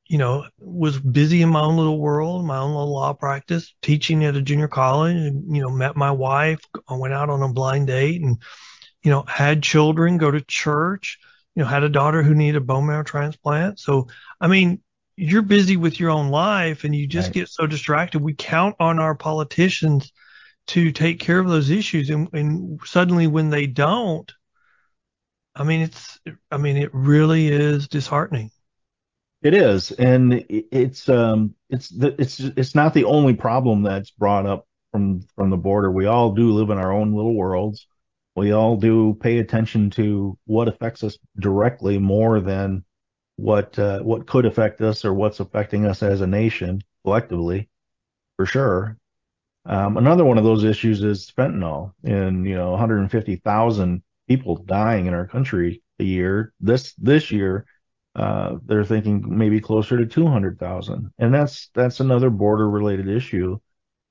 [0.08, 4.24] you know, was busy in my own little world, my own little law practice, teaching
[4.24, 5.16] at a junior college.
[5.16, 6.60] And, you know, met my wife.
[6.88, 8.38] I went out on a blind date, and
[9.04, 11.20] you know, had children, go to church.
[11.56, 13.80] You know, had a daughter who needed a bone marrow transplant.
[13.80, 14.08] So,
[14.42, 14.82] I mean,
[15.16, 17.36] you're busy with your own life, and you just right.
[17.36, 18.20] get so distracted.
[18.20, 20.12] We count on our politicians
[20.68, 22.10] to take care of those issues.
[22.10, 24.32] And, and suddenly when they don't,
[25.56, 26.20] I mean, it's,
[26.52, 28.52] I mean, it really is disheartening.
[29.42, 29.92] It is.
[29.92, 35.22] And it's, um, it's, the, it's, it's not the only problem that's brought up from,
[35.36, 35.92] from the border.
[35.92, 37.88] We all do live in our own little worlds.
[38.36, 42.84] We all do pay attention to what affects us directly more than
[43.38, 47.70] what, uh, what could affect us or what's affecting us as a nation collectively,
[48.36, 48.98] for sure.
[49.66, 55.14] Um, another one of those issues is fentanyl, and you know, 150,000 people dying in
[55.14, 56.54] our country a year.
[56.60, 57.66] This this year,
[58.16, 63.60] uh, they're thinking maybe closer to 200,000, and that's that's another border related issue.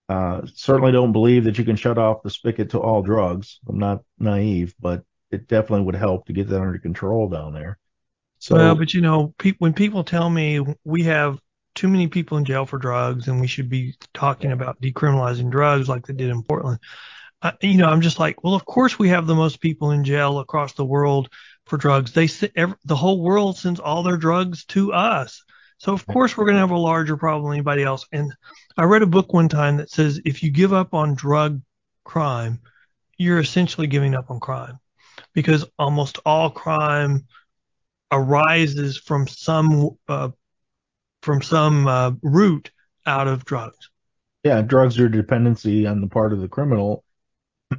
[0.08, 3.60] Uh, certainly don't believe that you can shut off the spigot to all drugs.
[3.68, 7.78] I'm not naive, but it definitely would help to get that under control down there.
[8.38, 11.40] So, well, but you know, pe- when people tell me we have
[11.74, 15.88] too many people in jail for drugs and we should be talking about decriminalizing drugs
[15.88, 16.78] like they did in Portland.
[17.42, 20.04] Uh, you know, I'm just like, well, of course we have the most people in
[20.04, 21.28] jail across the world
[21.66, 22.12] for drugs.
[22.12, 25.42] They every, the whole world sends all their drugs to us.
[25.78, 28.06] So of course we're going to have a larger problem than anybody else.
[28.12, 28.32] And
[28.76, 31.60] I read a book one time that says if you give up on drug
[32.04, 32.60] crime,
[33.18, 34.78] you're essentially giving up on crime
[35.34, 37.26] because almost all crime
[38.10, 40.30] arises from some uh,
[41.24, 42.70] from some uh, root
[43.06, 43.90] out of drugs.
[44.44, 47.02] Yeah, drugs are dependency on the part of the criminal,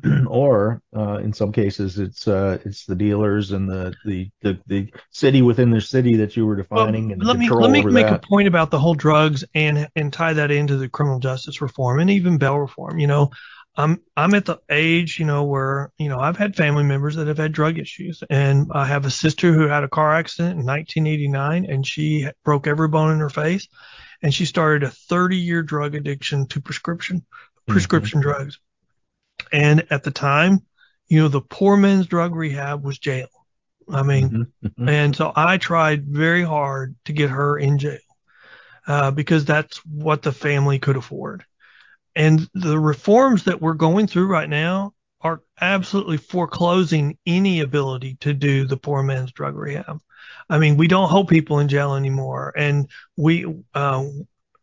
[0.27, 4.93] or uh, in some cases, it's uh, it's the dealers and the, the, the the
[5.12, 7.10] city within the city that you were defining.
[7.10, 8.25] Well, and let me let me make that.
[8.25, 11.99] a point about the whole drugs and and tie that into the criminal justice reform
[11.99, 12.99] and even bail reform.
[12.99, 13.29] You know,
[13.78, 17.28] I'm I'm at the age, you know, where you know I've had family members that
[17.28, 20.66] have had drug issues, and I have a sister who had a car accident in
[20.66, 23.68] 1989, and she broke every bone in her face,
[24.22, 27.26] and she started a 30 year drug addiction to prescription
[27.68, 28.30] prescription mm-hmm.
[28.30, 28.60] drugs,
[29.52, 30.62] and at the time,
[31.08, 33.28] you know, the poor man's drug rehab was jail.
[33.90, 34.68] I mean, mm-hmm.
[34.68, 34.90] mm-hmm.
[34.90, 38.00] and so I tried very hard to get her in jail
[38.88, 41.44] uh, because that's what the family could afford.
[42.15, 48.34] And the reforms that we're going through right now are absolutely foreclosing any ability to
[48.34, 49.99] do the poor man's drug rehab.
[50.49, 54.06] I mean, we don't hold people in jail anymore, and we, uh,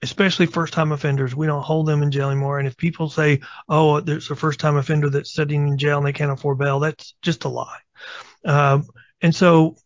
[0.03, 2.59] especially first time offenders, we don't hold them in jail anymore.
[2.59, 6.07] And if people say, "Oh, there's a first time offender that's sitting in jail and
[6.07, 7.81] they can't afford bail," that's just a lie.
[8.45, 8.87] Um,
[9.21, 9.77] and so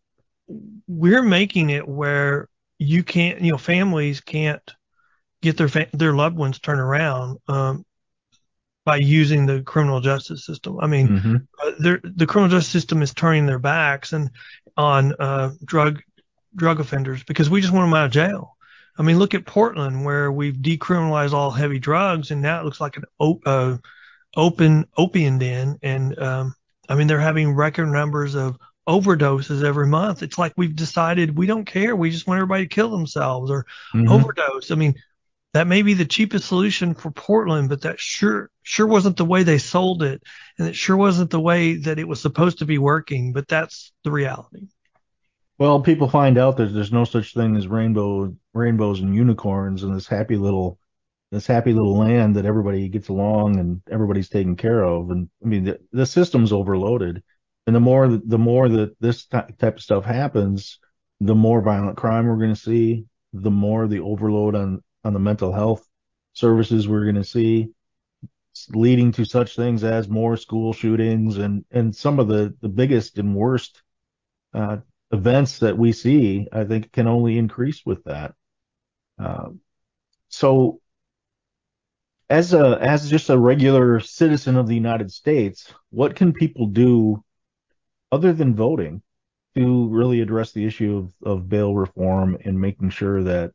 [0.87, 2.49] we're making it where
[2.79, 4.75] you can't, you know, families can't
[5.47, 7.85] get their fa- their loved ones turned around um,
[8.85, 10.79] by using the criminal justice system.
[10.81, 11.37] I mean, mm-hmm.
[11.63, 14.31] uh, the criminal justice system is turning their backs and
[14.77, 16.01] on uh, drug
[16.55, 18.57] drug offenders because we just want them out of jail.
[18.99, 22.81] I mean, look at Portland where we've decriminalized all heavy drugs and now it looks
[22.81, 23.77] like an op- uh,
[24.37, 25.79] open opium den.
[25.83, 26.55] And um,
[26.89, 28.57] I mean, they're having record numbers of
[28.89, 30.23] overdoses every month.
[30.23, 31.97] It's like we've decided we don't care.
[31.97, 34.11] We just want everybody to kill themselves or mm-hmm.
[34.11, 34.71] overdose.
[34.71, 34.95] I mean,
[35.57, 39.43] that may be the cheapest solution for Portland, but that sure sure wasn't the way
[39.43, 40.23] they sold it,
[40.59, 43.33] and it sure wasn't the way that it was supposed to be working.
[43.33, 44.67] But that's the reality.
[45.57, 49.95] Well, people find out that there's no such thing as rainbow rainbows and unicorns in
[49.95, 50.79] this happy little
[51.33, 55.11] this happy little land that everybody gets along and everybody's taken care of.
[55.11, 57.23] And I mean, the, the system's overloaded,
[57.67, 60.81] and the more the more that this type of stuff happens,
[61.19, 65.21] the more violent crime we're going to see, the more the overload on on the
[65.21, 65.87] mental health
[66.33, 67.69] services we're going to see
[68.71, 73.19] leading to such things as more school shootings and and some of the the biggest
[73.19, 73.83] and worst
[74.53, 74.79] uh,
[75.13, 78.35] events that we see i think can only increase with that.
[79.19, 79.51] Uh,
[80.29, 80.81] so
[82.29, 87.23] as a as just a regular citizen of the united states what can people do
[88.11, 89.01] other than voting
[89.55, 93.53] to really address the issue of, of bail reform and making sure that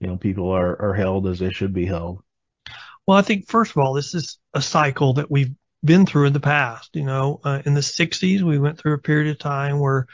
[0.00, 2.22] you know people are are held as they should be held?
[3.06, 6.32] Well, I think first of all, this is a cycle that we've been through in
[6.32, 6.90] the past.
[6.94, 10.06] You know, uh, in the 60s, we went through a period of time where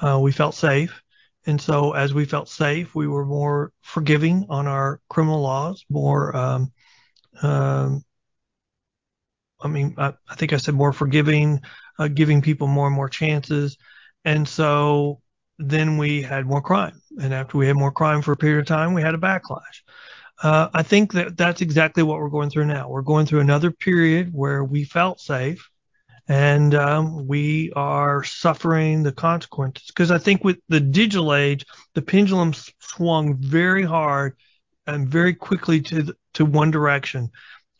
[0.00, 1.02] uh, we felt safe.
[1.46, 6.36] And so as we felt safe, we were more forgiving on our criminal laws, more,
[6.36, 6.72] um,
[7.42, 8.04] um,
[9.62, 11.60] I mean, I, I think I said more forgiving,
[11.98, 13.78] uh, giving people more and more chances.
[14.24, 15.20] And so
[15.58, 16.99] then we had more crime.
[17.18, 19.82] And after we had more crime for a period of time, we had a backlash.
[20.42, 22.88] Uh, I think that that's exactly what we're going through now.
[22.88, 25.68] We're going through another period where we felt safe
[26.28, 29.88] and um, we are suffering the consequences.
[29.88, 34.36] Because I think with the digital age, the pendulum swung very hard
[34.86, 37.30] and very quickly to the, to one direction.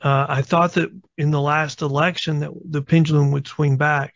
[0.03, 4.15] Uh, I thought that in the last election that the pendulum would swing back.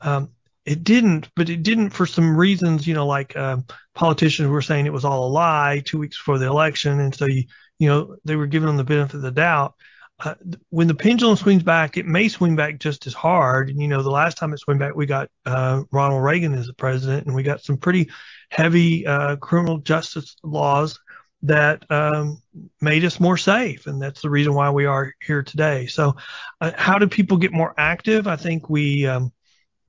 [0.00, 0.30] Um,
[0.66, 3.58] it didn't, but it didn't for some reasons, you know, like uh,
[3.94, 7.26] politicians were saying it was all a lie two weeks before the election, and so
[7.26, 7.44] you,
[7.78, 9.74] you know, they were giving them the benefit of the doubt.
[10.18, 10.34] Uh,
[10.70, 13.68] when the pendulum swings back, it may swing back just as hard.
[13.68, 16.66] And you know, the last time it swung back, we got uh, Ronald Reagan as
[16.66, 18.10] the president, and we got some pretty
[18.50, 20.98] heavy uh, criminal justice laws
[21.42, 22.42] that um,
[22.80, 25.86] made us more safe, and that's the reason why we are here today.
[25.86, 26.16] So,
[26.60, 28.26] uh, how do people get more active?
[28.26, 29.32] I think we um,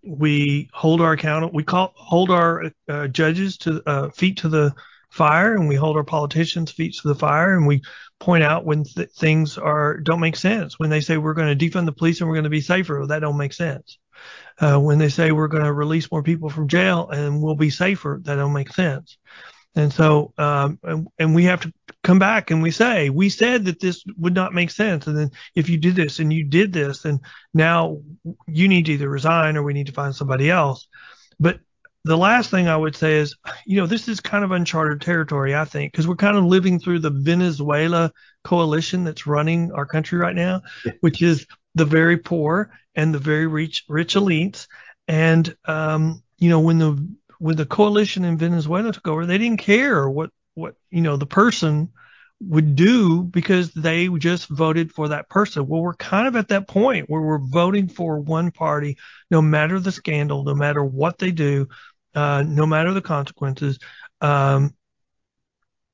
[0.07, 4.73] we hold our account we call hold our uh, judges to uh, feet to the
[5.09, 7.81] fire and we hold our politicians feet to the fire and we
[8.19, 10.79] point out when th- things are don't make sense.
[10.79, 12.99] When they say we're going to defund the police and we're going to be safer
[12.99, 13.97] well, that don't make sense.
[14.59, 17.69] Uh, when they say we're going to release more people from jail and we'll be
[17.69, 19.17] safer that don't make sense
[19.75, 23.65] and so, um, and, and, we have to come back and we say, we said
[23.65, 25.05] that this would not make sense.
[25.05, 27.19] And then if you did this and you did this, and
[27.53, 28.01] now
[28.47, 30.87] you need to either resign or we need to find somebody else.
[31.39, 31.59] But
[32.03, 35.55] the last thing I would say is, you know, this is kind of uncharted territory,
[35.55, 38.11] I think, because we're kind of living through the Venezuela
[38.43, 40.61] coalition that's running our country right now,
[41.01, 41.45] which is
[41.75, 44.67] the very poor and the very rich, rich elites.
[45.07, 49.59] And, um, you know, when the when the coalition in Venezuela took over, they didn't
[49.59, 51.89] care what what you know the person
[52.39, 55.67] would do because they just voted for that person.
[55.67, 58.97] Well, we're kind of at that point where we're voting for one party,
[59.31, 61.67] no matter the scandal, no matter what they do,
[62.13, 63.79] uh, no matter the consequences.
[64.21, 64.75] Um,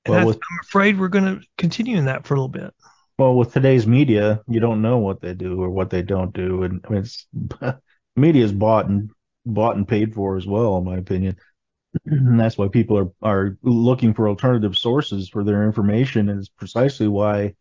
[0.07, 2.73] well, with, I'm afraid we're going to continue in that for a little bit.
[3.17, 6.63] Well, with today's media, you don't know what they do or what they don't do,
[6.63, 7.27] and I mean, it's
[8.15, 9.11] media is bought and
[9.45, 11.37] bought and paid for as well, in my opinion.
[12.05, 16.29] And that's why people are, are looking for alternative sources for their information.
[16.29, 17.53] It's precisely why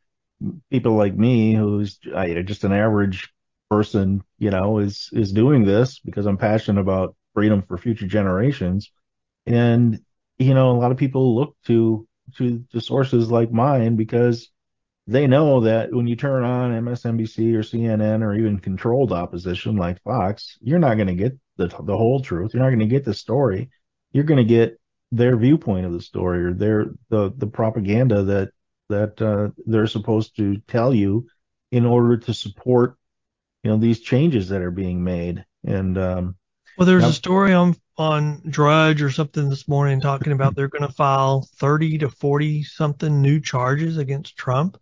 [0.70, 3.30] people like me, who's just an average
[3.70, 8.90] person, you know, is, is doing this because I'm passionate about freedom for future generations.
[9.46, 10.00] And,
[10.38, 12.06] you know, a lot of people look to,
[12.36, 14.50] to, to sources like mine because
[15.06, 20.02] they know that when you turn on MSNBC or CNN or even controlled opposition like
[20.02, 21.38] Fox, you're not going to get
[21.68, 22.54] the the whole truth.
[22.54, 23.70] You're not going to get the story.
[24.12, 28.50] You're going to get their viewpoint of the story or their the the propaganda that
[28.88, 31.26] that uh, they're supposed to tell you
[31.70, 32.96] in order to support
[33.62, 35.44] you know these changes that are being made.
[35.64, 36.36] And um,
[36.76, 40.86] well, there's a story on on Drudge or something this morning talking about they're going
[40.86, 44.78] to file 30 to 40 something new charges against Trump.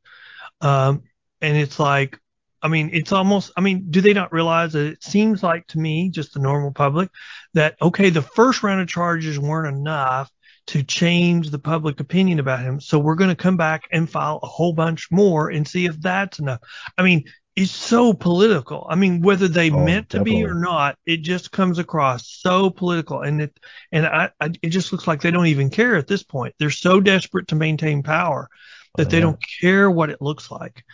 [0.60, 1.02] Um,
[1.40, 2.18] and it's like,
[2.62, 5.78] I mean, it's almost, I mean, do they not realize that it seems like to
[5.78, 7.10] me, just the normal public,
[7.54, 10.30] that, okay, the first round of charges weren't enough
[10.68, 12.80] to change the public opinion about him.
[12.80, 16.00] So we're going to come back and file a whole bunch more and see if
[16.00, 16.60] that's enough.
[16.96, 17.24] I mean,
[17.56, 18.86] it's so political.
[18.88, 20.42] I mean, whether they oh, meant to definitely.
[20.42, 24.68] be or not, it just comes across so political, and it and I, I, it
[24.68, 26.54] just looks like they don't even care at this point.
[26.58, 28.48] They're so desperate to maintain power
[28.96, 29.24] that oh, they yeah.
[29.24, 30.84] don't care what it looks like.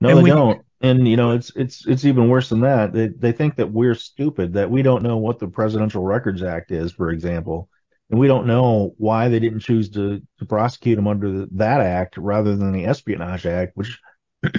[0.00, 0.62] No, and they we, don't.
[0.80, 2.92] And you know, it's it's it's even worse than that.
[2.92, 6.70] They they think that we're stupid that we don't know what the Presidential Records Act
[6.70, 7.68] is, for example,
[8.10, 11.80] and we don't know why they didn't choose to to prosecute him under the, that
[11.80, 13.98] act rather than the Espionage Act, which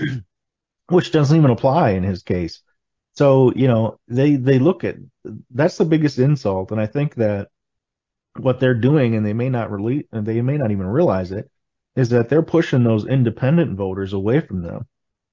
[0.89, 2.61] which doesn't even apply in his case.
[3.13, 4.97] So you know, they they look at
[5.51, 7.47] that's the biggest insult, and I think that
[8.37, 11.49] what they're doing, and they may not release, and they may not even realize it,
[11.95, 14.85] is that they're pushing those independent voters away from them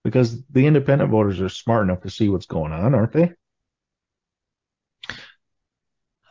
[0.07, 3.33] because the independent voters are smart enough to see what's going on, aren't they?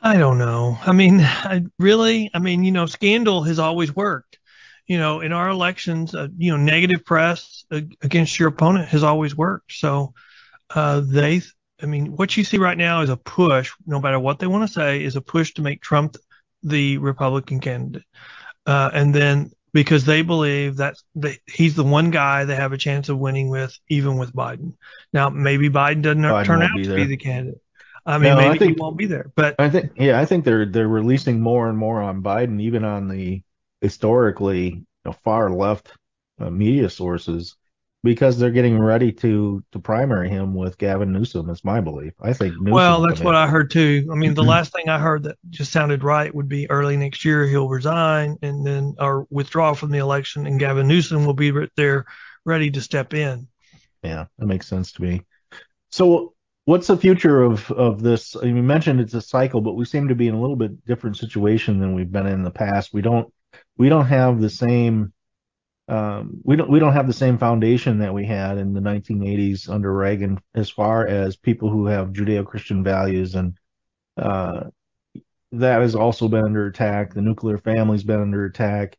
[0.01, 0.78] I don't know.
[0.86, 4.39] I mean, I, really, I mean, you know, scandal has always worked.
[4.88, 9.36] You know, in our elections, uh, you know, negative press against your opponent has always
[9.36, 9.73] worked.
[9.73, 10.13] So,
[10.73, 11.41] uh, they,
[11.82, 14.65] I mean, what you see right now is a push, no matter what they want
[14.65, 16.15] to say, is a push to make Trump
[16.63, 18.03] the Republican candidate.
[18.65, 22.78] Uh, and then because they believe that they, he's the one guy they have a
[22.78, 24.71] chance of winning with, even with Biden.
[25.11, 27.59] Now, maybe Biden doesn't Biden turn out be to be the candidate.
[28.05, 30.45] I mean, No, I think- he won't be there, but I think yeah, I think
[30.45, 33.41] they're they're releasing more and more on Biden, even on the
[33.82, 35.91] historically you know, far left
[36.39, 37.57] uh, media sources,
[38.06, 41.49] because they're getting ready to to primary him with Gavin Newsom.
[41.49, 42.14] Is my belief.
[42.22, 42.72] I think Newsom.
[42.72, 43.41] well, that's what in.
[43.41, 44.08] I heard too.
[44.12, 44.51] I mean, the mm-hmm.
[44.51, 48.38] last thing I heard that just sounded right would be early next year he'll resign
[48.41, 52.06] and then or withdraw from the election, and Gavin Newsom will be re- there
[52.45, 53.47] ready to step in.
[54.03, 55.24] Yeah, that makes sense to me.
[55.89, 56.36] So,
[56.66, 58.36] what's the future of of this?
[58.41, 61.18] You mentioned it's a cycle, but we seem to be in a little bit different
[61.18, 62.93] situation than we've been in the past.
[62.93, 63.34] We don't
[63.78, 65.12] we don't have the same
[65.88, 69.69] um, we don't we don't have the same foundation that we had in the 1980s
[69.69, 73.57] under Reagan as far as people who have Judeo-Christian values and
[74.17, 74.65] uh,
[75.51, 77.13] that has also been under attack.
[77.13, 78.97] The nuclear family's been under attack.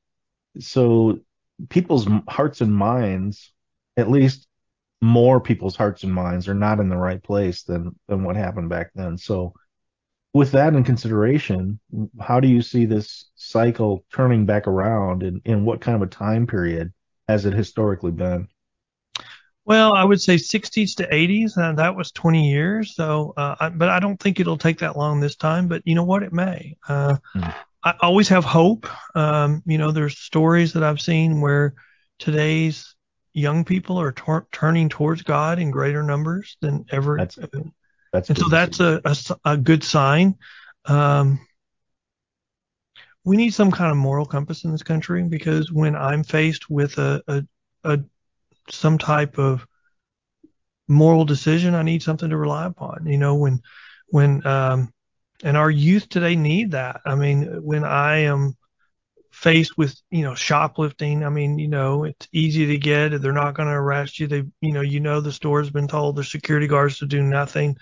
[0.61, 1.21] So
[1.69, 3.53] people's hearts and minds,
[3.97, 4.47] at least
[5.03, 8.69] more people's hearts and minds, are not in the right place than than what happened
[8.69, 9.19] back then.
[9.19, 9.55] So
[10.37, 11.81] with that in consideration,
[12.21, 16.11] how do you see this cycle turning back around and in what kind of a
[16.11, 16.93] time period
[17.27, 18.47] has it historically been?
[19.65, 22.95] Well, I would say 60s to 80s, and that was 20 years.
[22.95, 25.69] So, uh, I, but I don't think it'll take that long this time.
[25.69, 26.23] But you know what?
[26.23, 26.77] It may.
[26.87, 27.45] Uh, Hmm.
[27.83, 28.87] I always have hope.
[29.15, 31.75] Um, you know, there's stories that I've seen where
[32.19, 32.95] today's
[33.33, 37.17] young people are tor- turning towards God in greater numbers than ever.
[37.17, 37.39] That's-
[38.17, 40.37] That's and so that's a, a, a good sign.
[40.87, 41.41] Um,
[43.25, 46.97] we need some kind of moral compass in this country because when I'm faced with
[46.99, 47.45] a, a,
[47.85, 47.99] a
[48.71, 49.67] some type of
[50.89, 53.07] moral decision, I need something to rely upon.
[53.07, 53.61] You know, when
[54.09, 54.93] when um,
[55.43, 57.01] and our youth today need that.
[57.05, 58.57] I mean, when I am
[59.37, 63.21] faced with you know shoplifting, I mean, you know, it's easy to get.
[63.23, 64.27] They're not going to arrest you.
[64.29, 67.77] They, you know, you know, the store's been told the security guards to do nothing.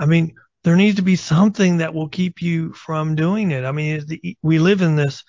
[0.00, 0.34] I mean,
[0.64, 3.64] there needs to be something that will keep you from doing it.
[3.64, 5.24] I mean, the, we live in this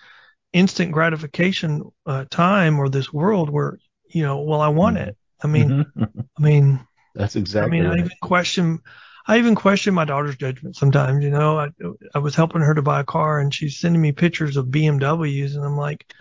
[0.53, 3.79] instant gratification uh, time or this world where
[4.09, 5.17] you know, well, I want it.
[5.43, 6.27] I mean, Mhm.
[6.39, 6.79] I mean,
[7.15, 7.99] that's exactly I mean, I right.
[7.99, 8.79] even question,
[9.27, 11.23] I even question my daughter's judgment sometimes.
[11.23, 11.69] You know, I
[12.15, 15.55] I was helping her to buy a car, and she's sending me pictures of BMWs,
[15.55, 16.13] and I'm like,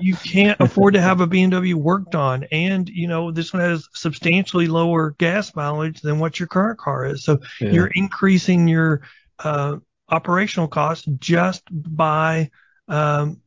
[0.00, 3.88] you can't afford to have a BMW worked on, and you know, this one has
[3.92, 7.24] substantially lower gas mileage than what your current car is.
[7.24, 7.72] So Yeah.
[7.72, 9.02] you're increasing your
[9.38, 9.76] uh,
[10.08, 12.50] operational costs just by
[12.88, 13.40] um,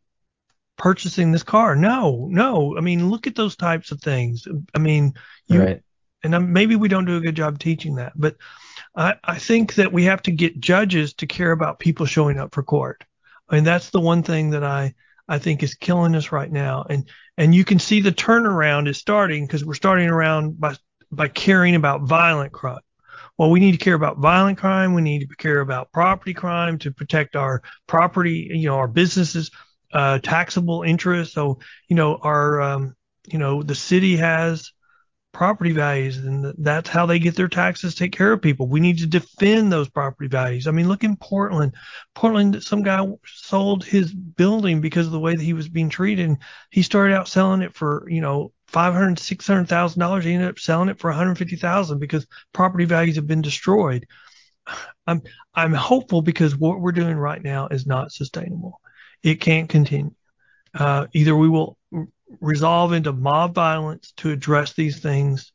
[0.77, 1.75] purchasing this car.
[1.75, 2.77] No, no.
[2.77, 4.47] I mean, look at those types of things.
[4.73, 5.13] I mean,
[5.47, 5.81] you right.
[6.23, 8.35] and maybe we don't do a good job teaching that, but
[8.95, 12.53] I, I think that we have to get judges to care about people showing up
[12.53, 13.03] for court.
[13.49, 14.93] I mean, that's the one thing that I,
[15.27, 16.85] I think is killing us right now.
[16.89, 20.75] And, and you can see the turnaround is starting because we're starting around by,
[21.11, 22.79] by caring about violent crime.
[23.37, 24.93] Well, we need to care about violent crime.
[24.93, 29.51] We need to care about property crime to protect our property, you know, our businesses,
[29.93, 31.33] uh, taxable interest.
[31.33, 32.95] So, you know, our, um,
[33.27, 34.71] you know, the city has
[35.35, 38.69] property values and that's how they get their taxes take care of people.
[38.69, 40.65] We need to defend those property values.
[40.65, 41.73] I mean look in portland.
[42.13, 46.25] Portland some guy sold his building because of the way that he was being treated.
[46.25, 46.37] And
[46.69, 50.23] he started out selling it for you know five hundred six hundred thousand dollars.
[50.23, 53.41] He ended up selling it for one hundred fifty thousand because property values have been
[53.41, 54.07] destroyed.
[55.05, 55.21] I'm
[55.53, 58.79] i'm hopeful because what we're doing right now is not sustainable.
[59.21, 60.13] It can't continue.
[60.73, 61.77] Uh, either we will
[62.41, 65.51] resolve into mob violence to address these things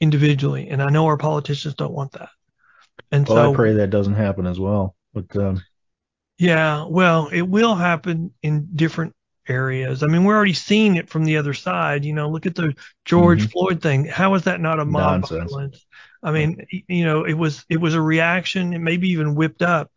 [0.00, 0.68] individually.
[0.68, 2.30] And I know our politicians don't want that.
[3.12, 4.94] And Well, so, I pray that doesn't happen as well.
[5.12, 5.62] But um,
[6.38, 9.14] yeah, well, it will happen in different
[9.48, 10.02] areas.
[10.02, 12.04] I mean, we're already seeing it from the other side.
[12.04, 12.74] You know, look at the
[13.04, 13.50] George Mhm.
[13.50, 14.04] Floyd thing.
[14.06, 15.52] How is that not a mob Nonsense.
[15.52, 15.86] violence?
[16.22, 19.90] I mean, you know, it was it was a reaction, and maybe even whipped up.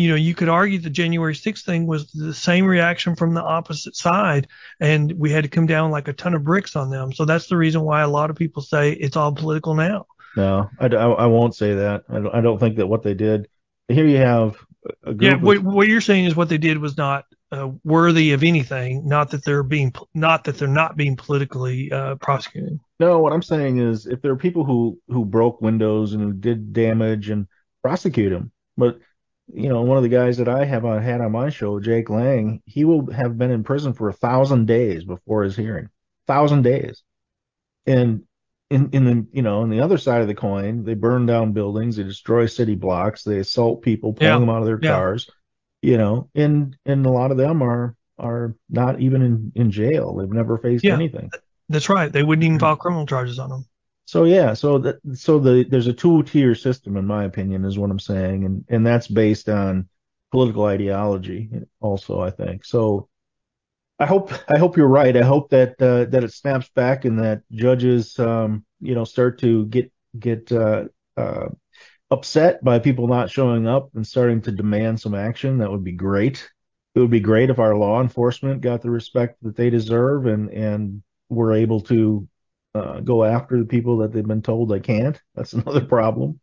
[0.00, 3.34] But you know, you could argue the January 6th thing was the same reaction from
[3.34, 4.48] the opposite side,
[4.80, 7.12] and we had to come down like a ton of bricks on them.
[7.12, 10.06] So that's the reason why a lot of people say it's all political now.
[10.36, 12.04] no, I, I, I won't say that.
[12.08, 13.48] I don't, I don't think that what they did.
[13.88, 14.56] Here you have
[15.04, 17.68] a group Yeah, of- what, what you're saying is what they did was not uh,
[17.84, 19.06] worthy of anything.
[19.06, 22.80] Not that they're being, not that they're not being politically uh, prosecuted.
[23.00, 26.32] No, what I'm saying is if there are people who who broke windows and who
[26.32, 27.46] did damage and
[27.82, 28.98] prosecute them, but
[29.54, 32.10] you know, one of the guys that I have on, had on my show, Jake
[32.10, 35.88] Lang, he will have been in prison for a thousand days before his hearing,
[36.26, 37.02] thousand days.
[37.86, 38.22] And
[38.70, 41.52] in in the you know, on the other side of the coin, they burn down
[41.52, 44.90] buildings, they destroy city blocks, they assault people, pulling Yeah, them out of their yeah.
[44.92, 45.28] cars,
[45.82, 50.14] you know, and and a lot of them are are not even in in jail.
[50.16, 50.94] They've never faced Yeah.
[50.94, 51.30] anything.
[51.68, 52.12] That's right.
[52.12, 52.60] They wouldn't even hmm.
[52.60, 53.64] file criminal charges on them.
[54.10, 57.92] So yeah, so so the there's a two tier system in my opinion is what
[57.92, 59.88] I'm saying, and and that's based on
[60.32, 61.48] political ideology
[61.80, 62.64] also I think.
[62.64, 63.08] So
[64.00, 65.16] I hope I hope you're right.
[65.16, 69.38] I hope that uh, that it snaps back and that judges um, you know start
[69.42, 70.86] to get get uh,
[71.16, 71.50] uh,
[72.10, 75.58] upset by people not showing up and starting to demand some action.
[75.58, 76.50] That would be great.
[76.96, 80.50] It would be great if our law enforcement got the respect that they deserve and
[80.50, 82.26] and were able to
[82.74, 85.20] uh, go after the people that they've been told they can't.
[85.34, 86.40] That's another problem.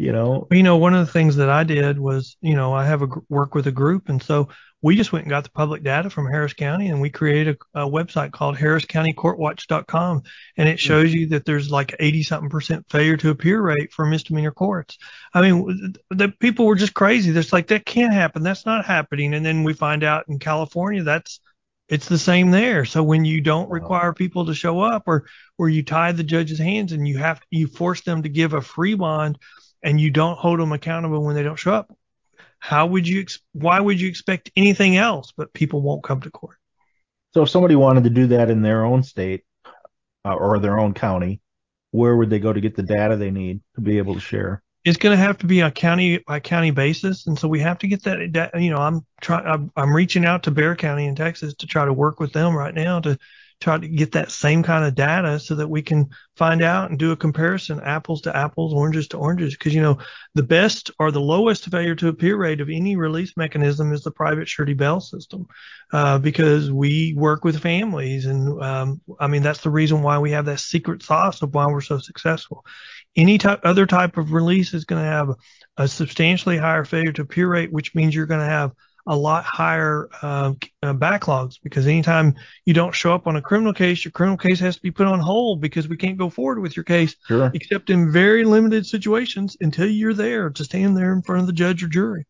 [0.00, 2.86] You know, you know, one of the things that I did was, you know, I
[2.86, 4.48] have a work with a group, and so
[4.80, 7.82] we just went and got the public data from Harris County, and we created a,
[7.82, 10.22] a website called HarrisCountyCourtWatch.com,
[10.56, 14.06] and it shows you that there's like 80 something percent failure to appear rate for
[14.06, 14.98] misdemeanor courts.
[15.34, 17.32] I mean, the people were just crazy.
[17.32, 18.44] There's like that can't happen.
[18.44, 21.40] That's not happening, and then we find out in California that's
[21.88, 22.84] it's the same there.
[22.84, 25.26] So when you don't require people to show up or
[25.56, 28.60] or you tie the judge's hands and you have you force them to give a
[28.60, 29.38] free bond
[29.82, 31.94] and you don't hold them accountable when they don't show up,
[32.58, 36.56] how would you why would you expect anything else but people won't come to court?
[37.34, 39.44] So if somebody wanted to do that in their own state
[40.24, 41.40] uh, or their own county,
[41.90, 44.62] where would they go to get the data they need to be able to share?
[44.88, 47.78] It's going to have to be a county by county basis, and so we have
[47.80, 48.50] to get that.
[48.58, 49.46] You know, I'm trying.
[49.46, 52.56] I'm, I'm reaching out to Bexar County in Texas to try to work with them
[52.56, 53.18] right now to
[53.60, 56.98] try to get that same kind of data so that we can find out and
[56.98, 59.54] do a comparison, apples to apples, oranges to oranges.
[59.54, 59.98] Because you know,
[60.34, 64.10] the best or the lowest failure to appear rate of any release mechanism is the
[64.10, 65.46] private surety bail system,
[65.92, 70.30] uh, because we work with families, and um, I mean that's the reason why we
[70.30, 72.64] have that secret sauce of why we're so successful.
[73.16, 75.34] Any type, other type of release is going to have
[75.76, 78.72] a substantially higher failure to appear rate, which means you're going to have
[79.08, 80.52] a lot higher uh,
[80.82, 82.34] uh, backlogs because anytime
[82.66, 85.06] you don't show up on a criminal case, your criminal case has to be put
[85.06, 87.50] on hold because we can't go forward with your case, sure.
[87.54, 91.54] except in very limited situations until you're there to stand there in front of the
[91.54, 92.26] judge or jury.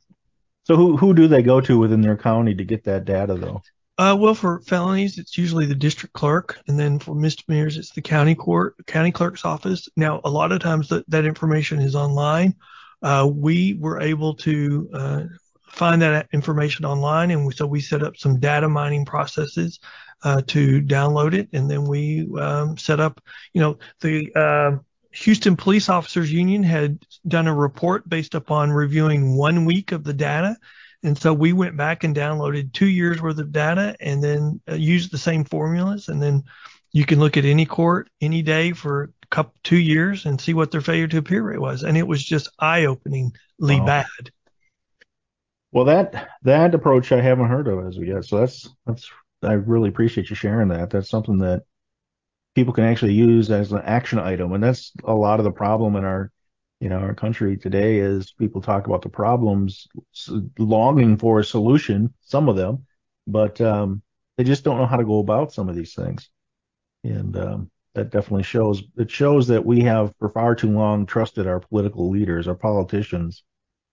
[0.62, 3.62] So who who do they go to within their county to get that data though?
[3.98, 8.00] Uh, well, for felonies, it's usually the district clerk, and then for misdemeanors, it's the
[8.00, 9.88] county court, county clerk's office.
[9.96, 12.54] Now, a lot of times that, that information is online.
[13.02, 15.22] Uh, we were able to uh,
[15.68, 19.80] find that information online, and so we set up some data mining processes
[20.22, 23.20] uh, to download it, and then we um, set up,
[23.52, 24.78] you know, the uh,
[25.10, 30.12] Houston Police Officers Union had done a report based upon reviewing one week of the
[30.14, 30.56] data
[31.02, 34.74] and so we went back and downloaded two years worth of data and then uh,
[34.74, 36.08] used the same formulas.
[36.08, 36.42] And then
[36.92, 40.54] you can look at any court any day for a couple, two years and see
[40.54, 41.84] what their failure to appear rate was.
[41.84, 43.86] And it was just eye openingly wow.
[43.86, 44.32] bad.
[45.70, 48.24] Well, that, that approach I haven't heard of as of yet.
[48.24, 49.08] So that's, that's,
[49.42, 50.90] I really appreciate you sharing that.
[50.90, 51.62] That's something that
[52.56, 54.52] people can actually use as an action item.
[54.52, 56.32] And that's a lot of the problem in our
[56.80, 59.88] you know, our country today is people talk about the problems,
[60.58, 62.86] longing for a solution, some of them,
[63.26, 64.02] but um,
[64.36, 66.30] they just don't know how to go about some of these things.
[67.02, 68.82] And um, that definitely shows.
[68.96, 73.42] It shows that we have for far too long trusted our political leaders, our politicians,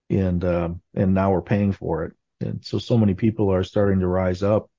[0.09, 2.13] and um, and now we're paying for it.
[2.41, 4.69] And so so many people are starting to rise up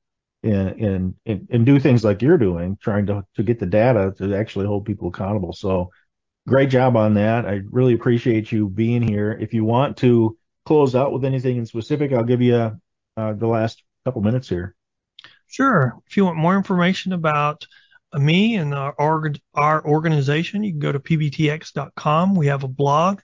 [0.42, 4.14] and and and, and do things like you're doing, trying to to get the data
[4.18, 5.52] to actually hold people accountable.
[5.52, 5.90] So
[6.46, 7.46] great job on that.
[7.46, 9.36] I really appreciate you being here.
[9.40, 12.78] If you want to close out with anything in specific, I'll give you
[13.16, 14.74] uh, the last couple minutes here.
[15.48, 15.98] Sure.
[16.06, 17.66] If you want more information about
[18.14, 18.94] me and our,
[19.54, 22.34] our organization, you can go to pbtx.com.
[22.34, 23.20] We have a blog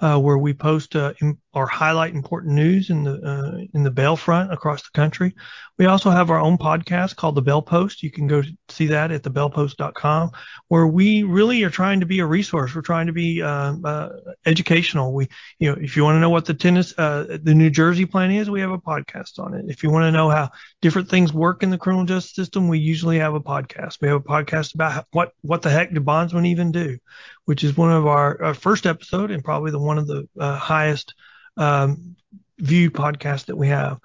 [0.00, 1.14] uh, where we post uh,
[1.54, 5.34] or highlight important news in the uh, in the bail front across the country.
[5.76, 8.02] We also have our own podcast called The Bail Post.
[8.02, 10.30] You can go see that at thebailpost.com,
[10.68, 12.74] where we really are trying to be a resource.
[12.74, 14.08] We're trying to be uh, uh,
[14.46, 15.12] educational.
[15.12, 15.28] We,
[15.58, 18.30] you know, if you want to know what the tennis, uh, the New Jersey plan
[18.30, 19.64] is, we have a podcast on it.
[19.68, 20.50] If you want to know how
[20.80, 24.00] different things work in the criminal justice system, we usually have a podcast.
[24.00, 26.98] We have a podcast about what what the heck do bondsmen even do,
[27.46, 30.56] which is one of our, our first episode and probably the one of the uh,
[30.56, 31.14] highest
[31.56, 32.16] um,
[32.58, 33.98] view podcast that we have.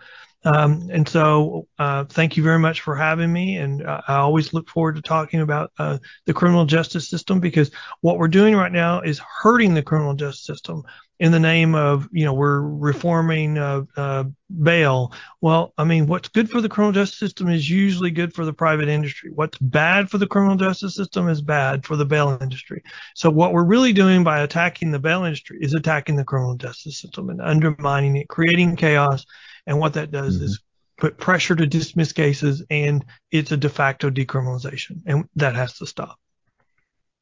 [0.46, 3.58] Um, and so, uh, thank you very much for having me.
[3.58, 7.72] And uh, I always look forward to talking about uh, the criminal justice system because
[8.02, 10.84] what we're doing right now is hurting the criminal justice system
[11.20, 14.24] in the name of, you know, we're reforming uh, uh,
[14.64, 15.14] bail.
[15.42, 18.54] Well, I mean, what's good for the criminal justice system is usually good for the
[18.54, 19.32] private industry.
[19.34, 22.84] What's bad for the criminal justice system is bad for the bail industry.
[23.16, 27.02] So what we're really doing by attacking the bail industry is attacking the criminal justice
[27.02, 29.26] system and undermining it, creating chaos.
[29.68, 30.46] And what that does mm-hmm.
[30.46, 30.62] is
[30.98, 35.86] put pressure to dismiss cases and it's a de facto decriminalization and that has to
[35.86, 36.18] stop.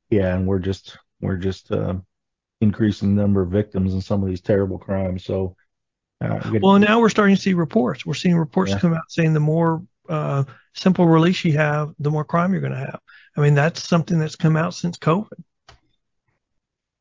[0.09, 1.95] yeah, and we're just we're just uh,
[2.61, 5.23] increasing the number of victims in some of these terrible crimes.
[5.23, 5.55] So,
[6.21, 8.05] uh, we Well, now we're starting to see reports.
[8.05, 8.79] We're seeing reports Yeah.
[8.79, 10.43] come out saying the more uh,
[10.73, 12.99] simple release you have, the more crime you're going to have.
[13.35, 15.43] I mean, that's something that's come out since COVID.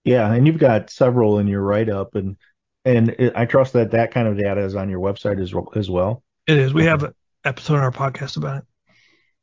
[0.04, 2.36] yeah, and you've got several in your write up, and
[2.84, 5.72] and it, I trust that that kind of data is on your website as well.
[5.74, 6.22] As well.
[6.46, 6.72] It is.
[6.74, 7.12] We have an
[7.44, 8.64] episode on our podcast about it.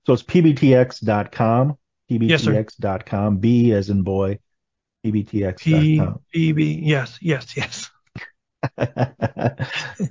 [0.06, 1.78] So it's pbtx.com,
[2.10, 4.40] Yes, pbtx.com, B as in boy,
[5.04, 6.20] pbtx.com.
[6.32, 6.80] P B.
[6.84, 7.90] Yes, yes, yes.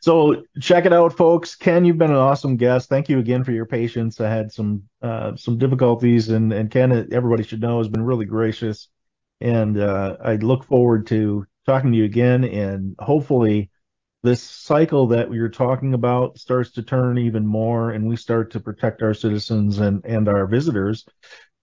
[0.00, 1.54] so check it out, folks.
[1.54, 2.88] Ken, you've been an awesome guest.
[2.88, 4.20] Thank you again for your patience.
[4.20, 8.24] I had some uh, some difficulties, and and Ken, everybody should know, has been really
[8.24, 8.88] gracious,
[9.40, 13.70] and uh, I look forward to talking to you again, and hopefully
[14.22, 18.52] this cycle that we are talking about starts to turn even more, and we start
[18.52, 21.04] to protect our citizens and and our visitors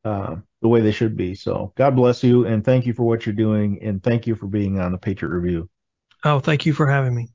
[0.06, 1.36] uh, the way they should be.
[1.36, 4.48] So God bless you, and thank you for what you're doing, and thank you for
[4.48, 5.70] being on the Patriot Review.
[6.24, 7.30] Oh, thank you for having me.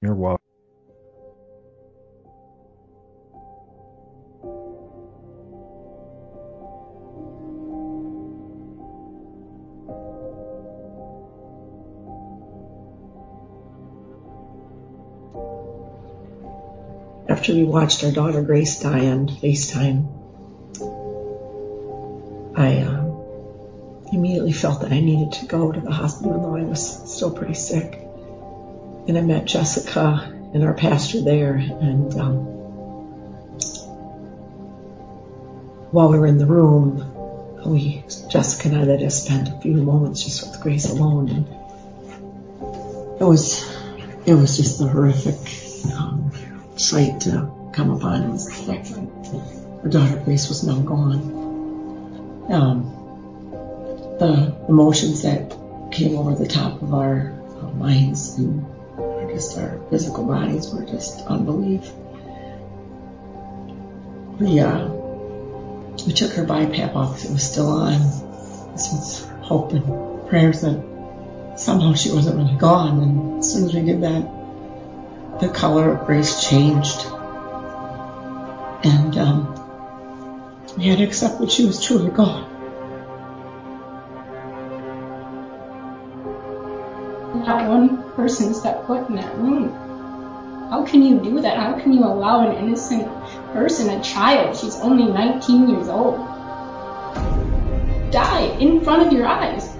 [0.00, 0.42] You're welcome.
[17.42, 20.21] after we watched our daughter Grace die on FaceTime,
[22.56, 27.12] I um, immediately felt that I needed to go to the hospital, though I was
[27.12, 27.98] still pretty sick.
[29.08, 32.34] And I met Jessica and our pastor there, and um,
[35.90, 37.08] while we were in the room,
[37.64, 41.46] we Jessica and I let us spend a few moments just with Grace alone, and
[43.20, 43.64] it was
[44.26, 45.38] it was just a horrific
[45.94, 46.30] um,
[46.76, 51.51] sight to come upon was the fact that our daughter Grace was now gone.
[52.52, 52.84] Um,
[54.18, 55.56] the emotions that
[55.90, 57.32] came over the top of our,
[57.62, 58.64] our minds and
[59.30, 61.90] just our physical bodies were just unbelief.
[64.38, 64.88] We uh,
[66.06, 67.92] we took her BiPAP off 'cause it was still on.
[68.72, 70.82] This was hope and prayers that
[71.56, 73.02] somehow she wasn't really gone.
[73.02, 74.28] And as soon as we did that,
[75.40, 77.06] the color of Grace changed.
[78.84, 79.61] And um,
[80.76, 82.48] we had to accept that she was truly gone.
[87.44, 89.70] Not one person stepped foot in that room.
[90.70, 91.58] How can you do that?
[91.58, 93.06] How can you allow an innocent
[93.52, 96.16] person, a child, she's only 19 years old,
[98.10, 99.76] die in front of your eyes?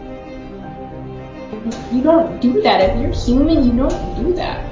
[1.93, 2.81] You don't do that.
[2.81, 4.72] If you're human, you don't do that.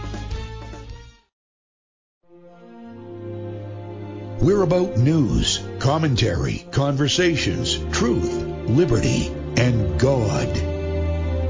[4.41, 8.33] We're about news, commentary, conversations, truth,
[8.67, 10.47] liberty, and God.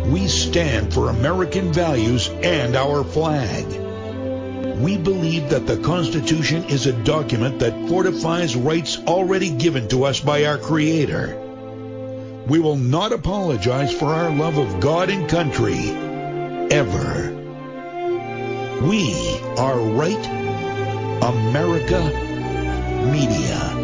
[0.07, 3.65] We stand for American values and our flag.
[4.81, 10.19] We believe that the Constitution is a document that fortifies rights already given to us
[10.19, 12.43] by our Creator.
[12.49, 15.79] We will not apologize for our love of God and country,
[16.71, 17.31] ever.
[18.83, 20.25] We are right
[21.23, 22.30] America
[23.05, 23.81] Media.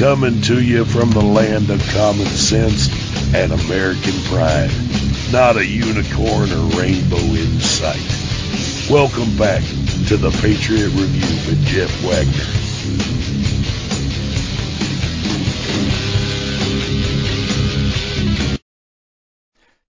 [0.00, 2.88] coming to you from the land of common sense
[3.34, 4.70] and American pride.
[5.30, 8.90] Not a unicorn or rainbow in sight.
[8.90, 9.62] Welcome back
[10.08, 12.60] to the Patriot Review with Jeff Wagner.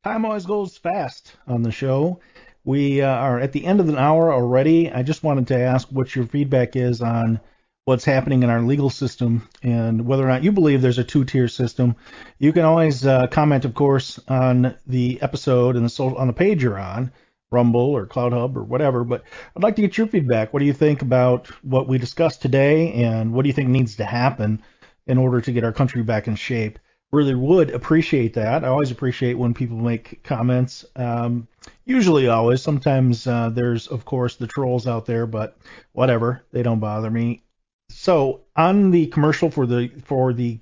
[0.04, 2.20] Time always goes fast on the show.
[2.64, 4.92] We uh, are at the end of an hour already.
[4.92, 7.40] I just wanted to ask what your feedback is on
[7.86, 11.48] what's happening in our legal system and whether or not you believe there's a two-tier
[11.48, 11.96] system.
[12.38, 16.34] You can always uh, comment, of course, on the episode and the social, on the
[16.34, 17.12] page you're on,
[17.50, 19.04] Rumble or CloutHub or whatever.
[19.04, 19.24] But
[19.56, 20.54] I'd like to get your feedback.
[20.54, 23.96] What do you think about what we discussed today, and what do you think needs
[23.98, 24.62] to happen
[25.08, 26.78] in order to get our country back in shape?
[27.12, 28.64] Really would appreciate that.
[28.64, 30.86] I always appreciate when people make comments.
[30.96, 31.48] Um,
[31.84, 32.62] usually, always.
[32.62, 35.58] Sometimes uh, there's, of course, the trolls out there, but
[35.92, 36.44] whatever.
[36.54, 37.42] They don't bother me
[38.02, 40.58] so on the commercial for the for the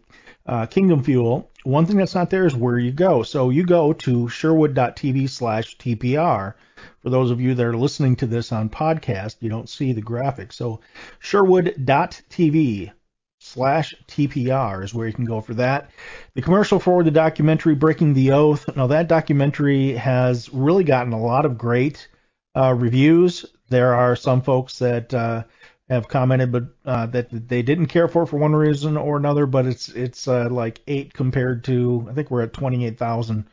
[0.45, 3.23] uh, Kingdom Fuel, one thing that's not there is where you go.
[3.23, 6.55] So you go to sherwood.tv slash TPR.
[7.01, 10.01] For those of you that are listening to this on podcast, you don't see the
[10.01, 10.51] graphic.
[10.51, 10.81] So
[11.19, 12.91] sherwood.tv
[13.39, 15.91] slash TPR is where you can go for that.
[16.33, 18.75] The commercial for the documentary Breaking the Oath.
[18.75, 22.09] Now that documentary has really gotten a lot of great
[22.53, 23.45] uh, reviews.
[23.69, 25.43] There are some folks that uh,
[25.89, 29.45] have commented, but uh, that they didn't care for for one reason or another.
[29.45, 33.45] But it's it's uh, like eight compared to I think we're at twenty eight thousand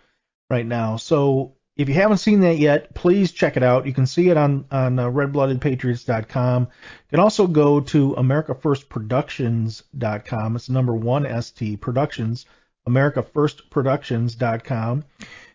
[0.51, 0.97] right now.
[0.97, 3.87] So if you haven't seen that yet, please check it out.
[3.87, 6.63] You can see it on on uh, redbloodedpatriots.com.
[6.63, 6.69] You
[7.11, 10.57] can also go to americafirstproductions.com.
[10.57, 12.45] It's number one ST Productions,
[12.87, 15.05] americafirstproductions.com,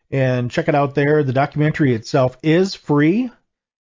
[0.10, 1.24] and check it out there.
[1.24, 3.30] The documentary itself is free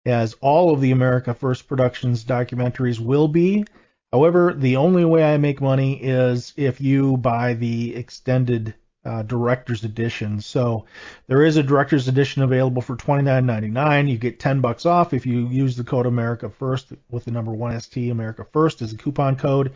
[0.08, 3.64] as all of the America First Productions documentaries will be.
[4.12, 9.84] However, the only way I make money is if you buy the extended uh, director's
[9.84, 10.40] edition.
[10.40, 10.84] So
[11.28, 14.08] there is a director's edition available for $29.99.
[14.08, 17.52] You get 10 bucks off if you use the code America First with the number
[17.52, 19.72] one ST America First as a coupon code.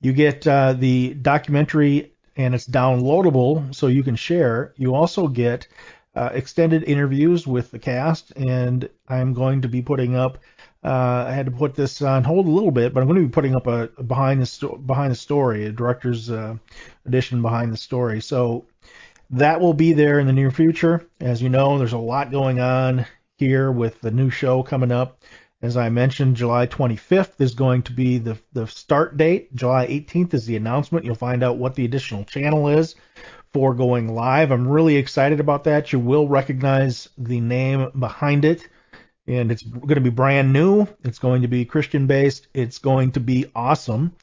[0.00, 4.74] You get uh, the documentary and it's downloadable so you can share.
[4.76, 5.68] You also get
[6.16, 10.38] uh, extended interviews with the cast, and I'm going to be putting up.
[10.82, 13.26] Uh, I had to put this on hold a little bit, but I'm going to
[13.26, 16.56] be putting up a, a behind the sto- behind the story, a director's uh,
[17.04, 18.22] edition behind the story.
[18.22, 18.64] So
[19.30, 21.06] that will be there in the near future.
[21.20, 23.04] As you know, there's a lot going on
[23.36, 25.22] here with the new show coming up.
[25.60, 29.54] As I mentioned, July 25th is going to be the the start date.
[29.54, 31.04] July 18th is the announcement.
[31.04, 32.94] You'll find out what the additional channel is
[33.56, 34.50] for going live.
[34.50, 35.90] I'm really excited about that.
[35.90, 38.68] You will recognize the name behind it,
[39.26, 40.86] and it's going to be brand new.
[41.04, 42.48] It's going to be Christian based.
[42.52, 44.14] It's going to be awesome.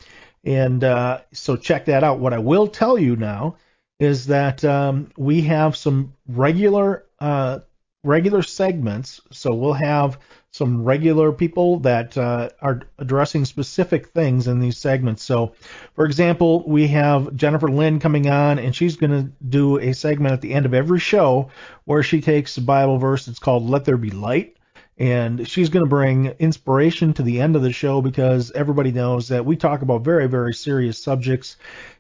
[0.44, 2.20] And uh, so check that out.
[2.20, 3.56] What I will tell you now
[4.00, 7.62] is that um, we have some regular uh,
[8.04, 9.20] regular segments.
[9.32, 10.20] So we'll have
[10.54, 15.24] some regular people that uh, are addressing specific things in these segments.
[15.24, 15.54] So,
[15.96, 20.32] for example, we have Jennifer Lynn coming on, and she's going to do a segment
[20.32, 21.50] at the end of every show
[21.86, 23.28] where she takes a Bible verse.
[23.28, 24.56] It's called "Let There Be Light."
[25.00, 29.28] And she's going to bring inspiration to the end of the show because everybody knows
[29.30, 31.58] that we talk about very, very serious subjects,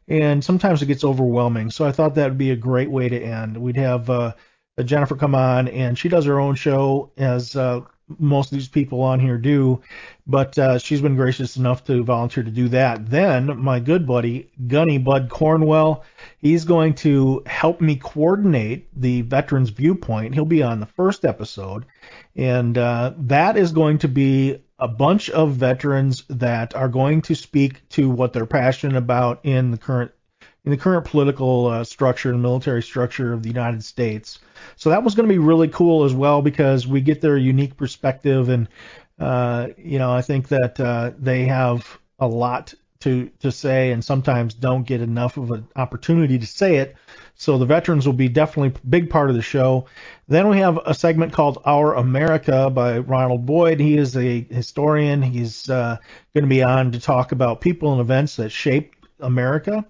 [0.07, 1.71] and sometimes it gets overwhelming.
[1.71, 3.57] So I thought that would be a great way to end.
[3.57, 4.33] We'd have uh,
[4.85, 7.81] Jennifer come on, and she does her own show as uh,
[8.19, 9.81] most of these people on here do,
[10.27, 13.09] but uh, she's been gracious enough to volunteer to do that.
[13.09, 16.03] Then my good buddy Gunny Bud Cornwell,
[16.37, 20.33] he's going to help me coordinate the Veterans Viewpoint.
[20.33, 21.85] He'll be on the first episode,
[22.35, 27.35] and uh, that is going to be a bunch of veterans that are going to
[27.35, 30.11] speak to what they're passionate about in the current
[30.65, 34.39] in the current political uh, structure and military structure of the United States.
[34.75, 37.75] So that was going to be really cool as well because we get their unique
[37.75, 38.67] perspective, and
[39.19, 44.03] uh, you know I think that uh, they have a lot to to say, and
[44.03, 46.95] sometimes don't get enough of an opportunity to say it.
[47.35, 49.87] So the veterans will be definitely a big part of the show.
[50.29, 53.79] Then we have a segment called Our America by Ronald Boyd.
[53.81, 55.21] He is a historian.
[55.21, 55.97] He's uh,
[56.33, 59.85] going to be on to talk about people and events that shaped America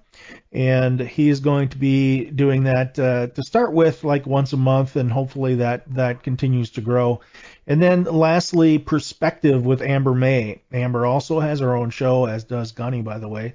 [0.52, 4.96] and he's going to be doing that uh, to start with, like once a month,
[4.96, 7.22] and hopefully that that continues to grow.
[7.66, 10.62] And then lastly, perspective with Amber May.
[10.72, 13.54] Amber also has her own show, as does Gunny, by the way.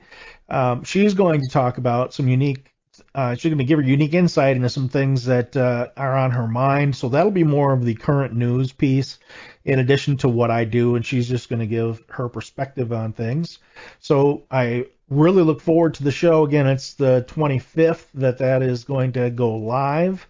[0.49, 2.73] Um, she's going to talk about some unique.
[3.15, 6.33] Uh, she's going to give her unique insight into some things that uh, are on
[6.33, 6.97] her mind.
[6.97, 9.19] So that'll be more of the current news piece,
[9.65, 13.13] in addition to what I do, and she's just going to give her perspective on
[13.13, 13.61] things.
[14.01, 16.45] So I really look forward to the show.
[16.45, 20.27] Again, it's the 25th that that is going to go live,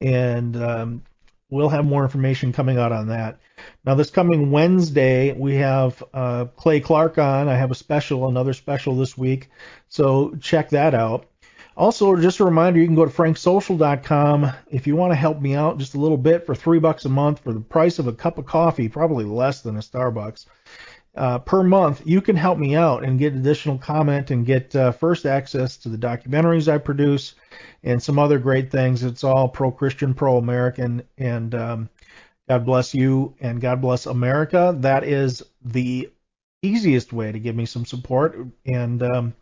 [0.00, 1.02] and um,
[1.50, 3.38] we'll have more information coming out on that.
[3.84, 7.48] Now, this coming Wednesday, we have uh, Clay Clark on.
[7.48, 9.50] I have a special, another special this week,
[9.88, 11.26] so check that out.
[11.74, 15.54] Also, just a reminder, you can go to franksocial.com if you want to help me
[15.54, 18.12] out just a little bit for three bucks a month for the price of a
[18.12, 20.46] cup of coffee, probably less than a Starbucks.
[21.14, 24.92] Uh, per month, you can help me out and get additional comment and get uh,
[24.92, 27.34] first access to the documentaries I produce
[27.82, 29.02] and some other great things.
[29.02, 31.90] It's all pro Christian, pro American, and um,
[32.48, 34.74] God bless you and God bless America.
[34.78, 36.10] That is the
[36.62, 38.38] easiest way to give me some support.
[38.66, 39.34] And um,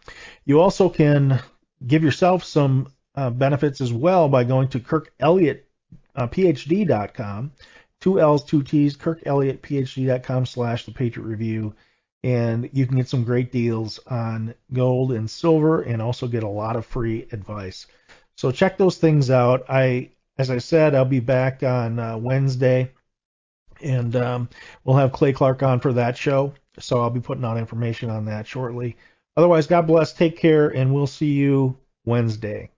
[0.44, 1.40] you also can
[1.86, 7.52] give yourself some uh, benefits as well by going to kirkelliottphd.com,
[8.00, 11.74] two L's, two T's, kirkelliottphd.com slash the Patriot Review.
[12.22, 16.48] And you can get some great deals on gold and silver and also get a
[16.48, 17.86] lot of free advice.
[18.36, 19.64] So check those things out.
[19.68, 22.92] I, as I said, I'll be back on uh, Wednesday
[23.82, 24.48] and um,
[24.84, 26.52] we'll have Clay Clark on for that show.
[26.78, 28.96] So I'll be putting out information on that shortly.
[29.36, 32.70] Otherwise, God bless, take care, and we'll see you Wednesday.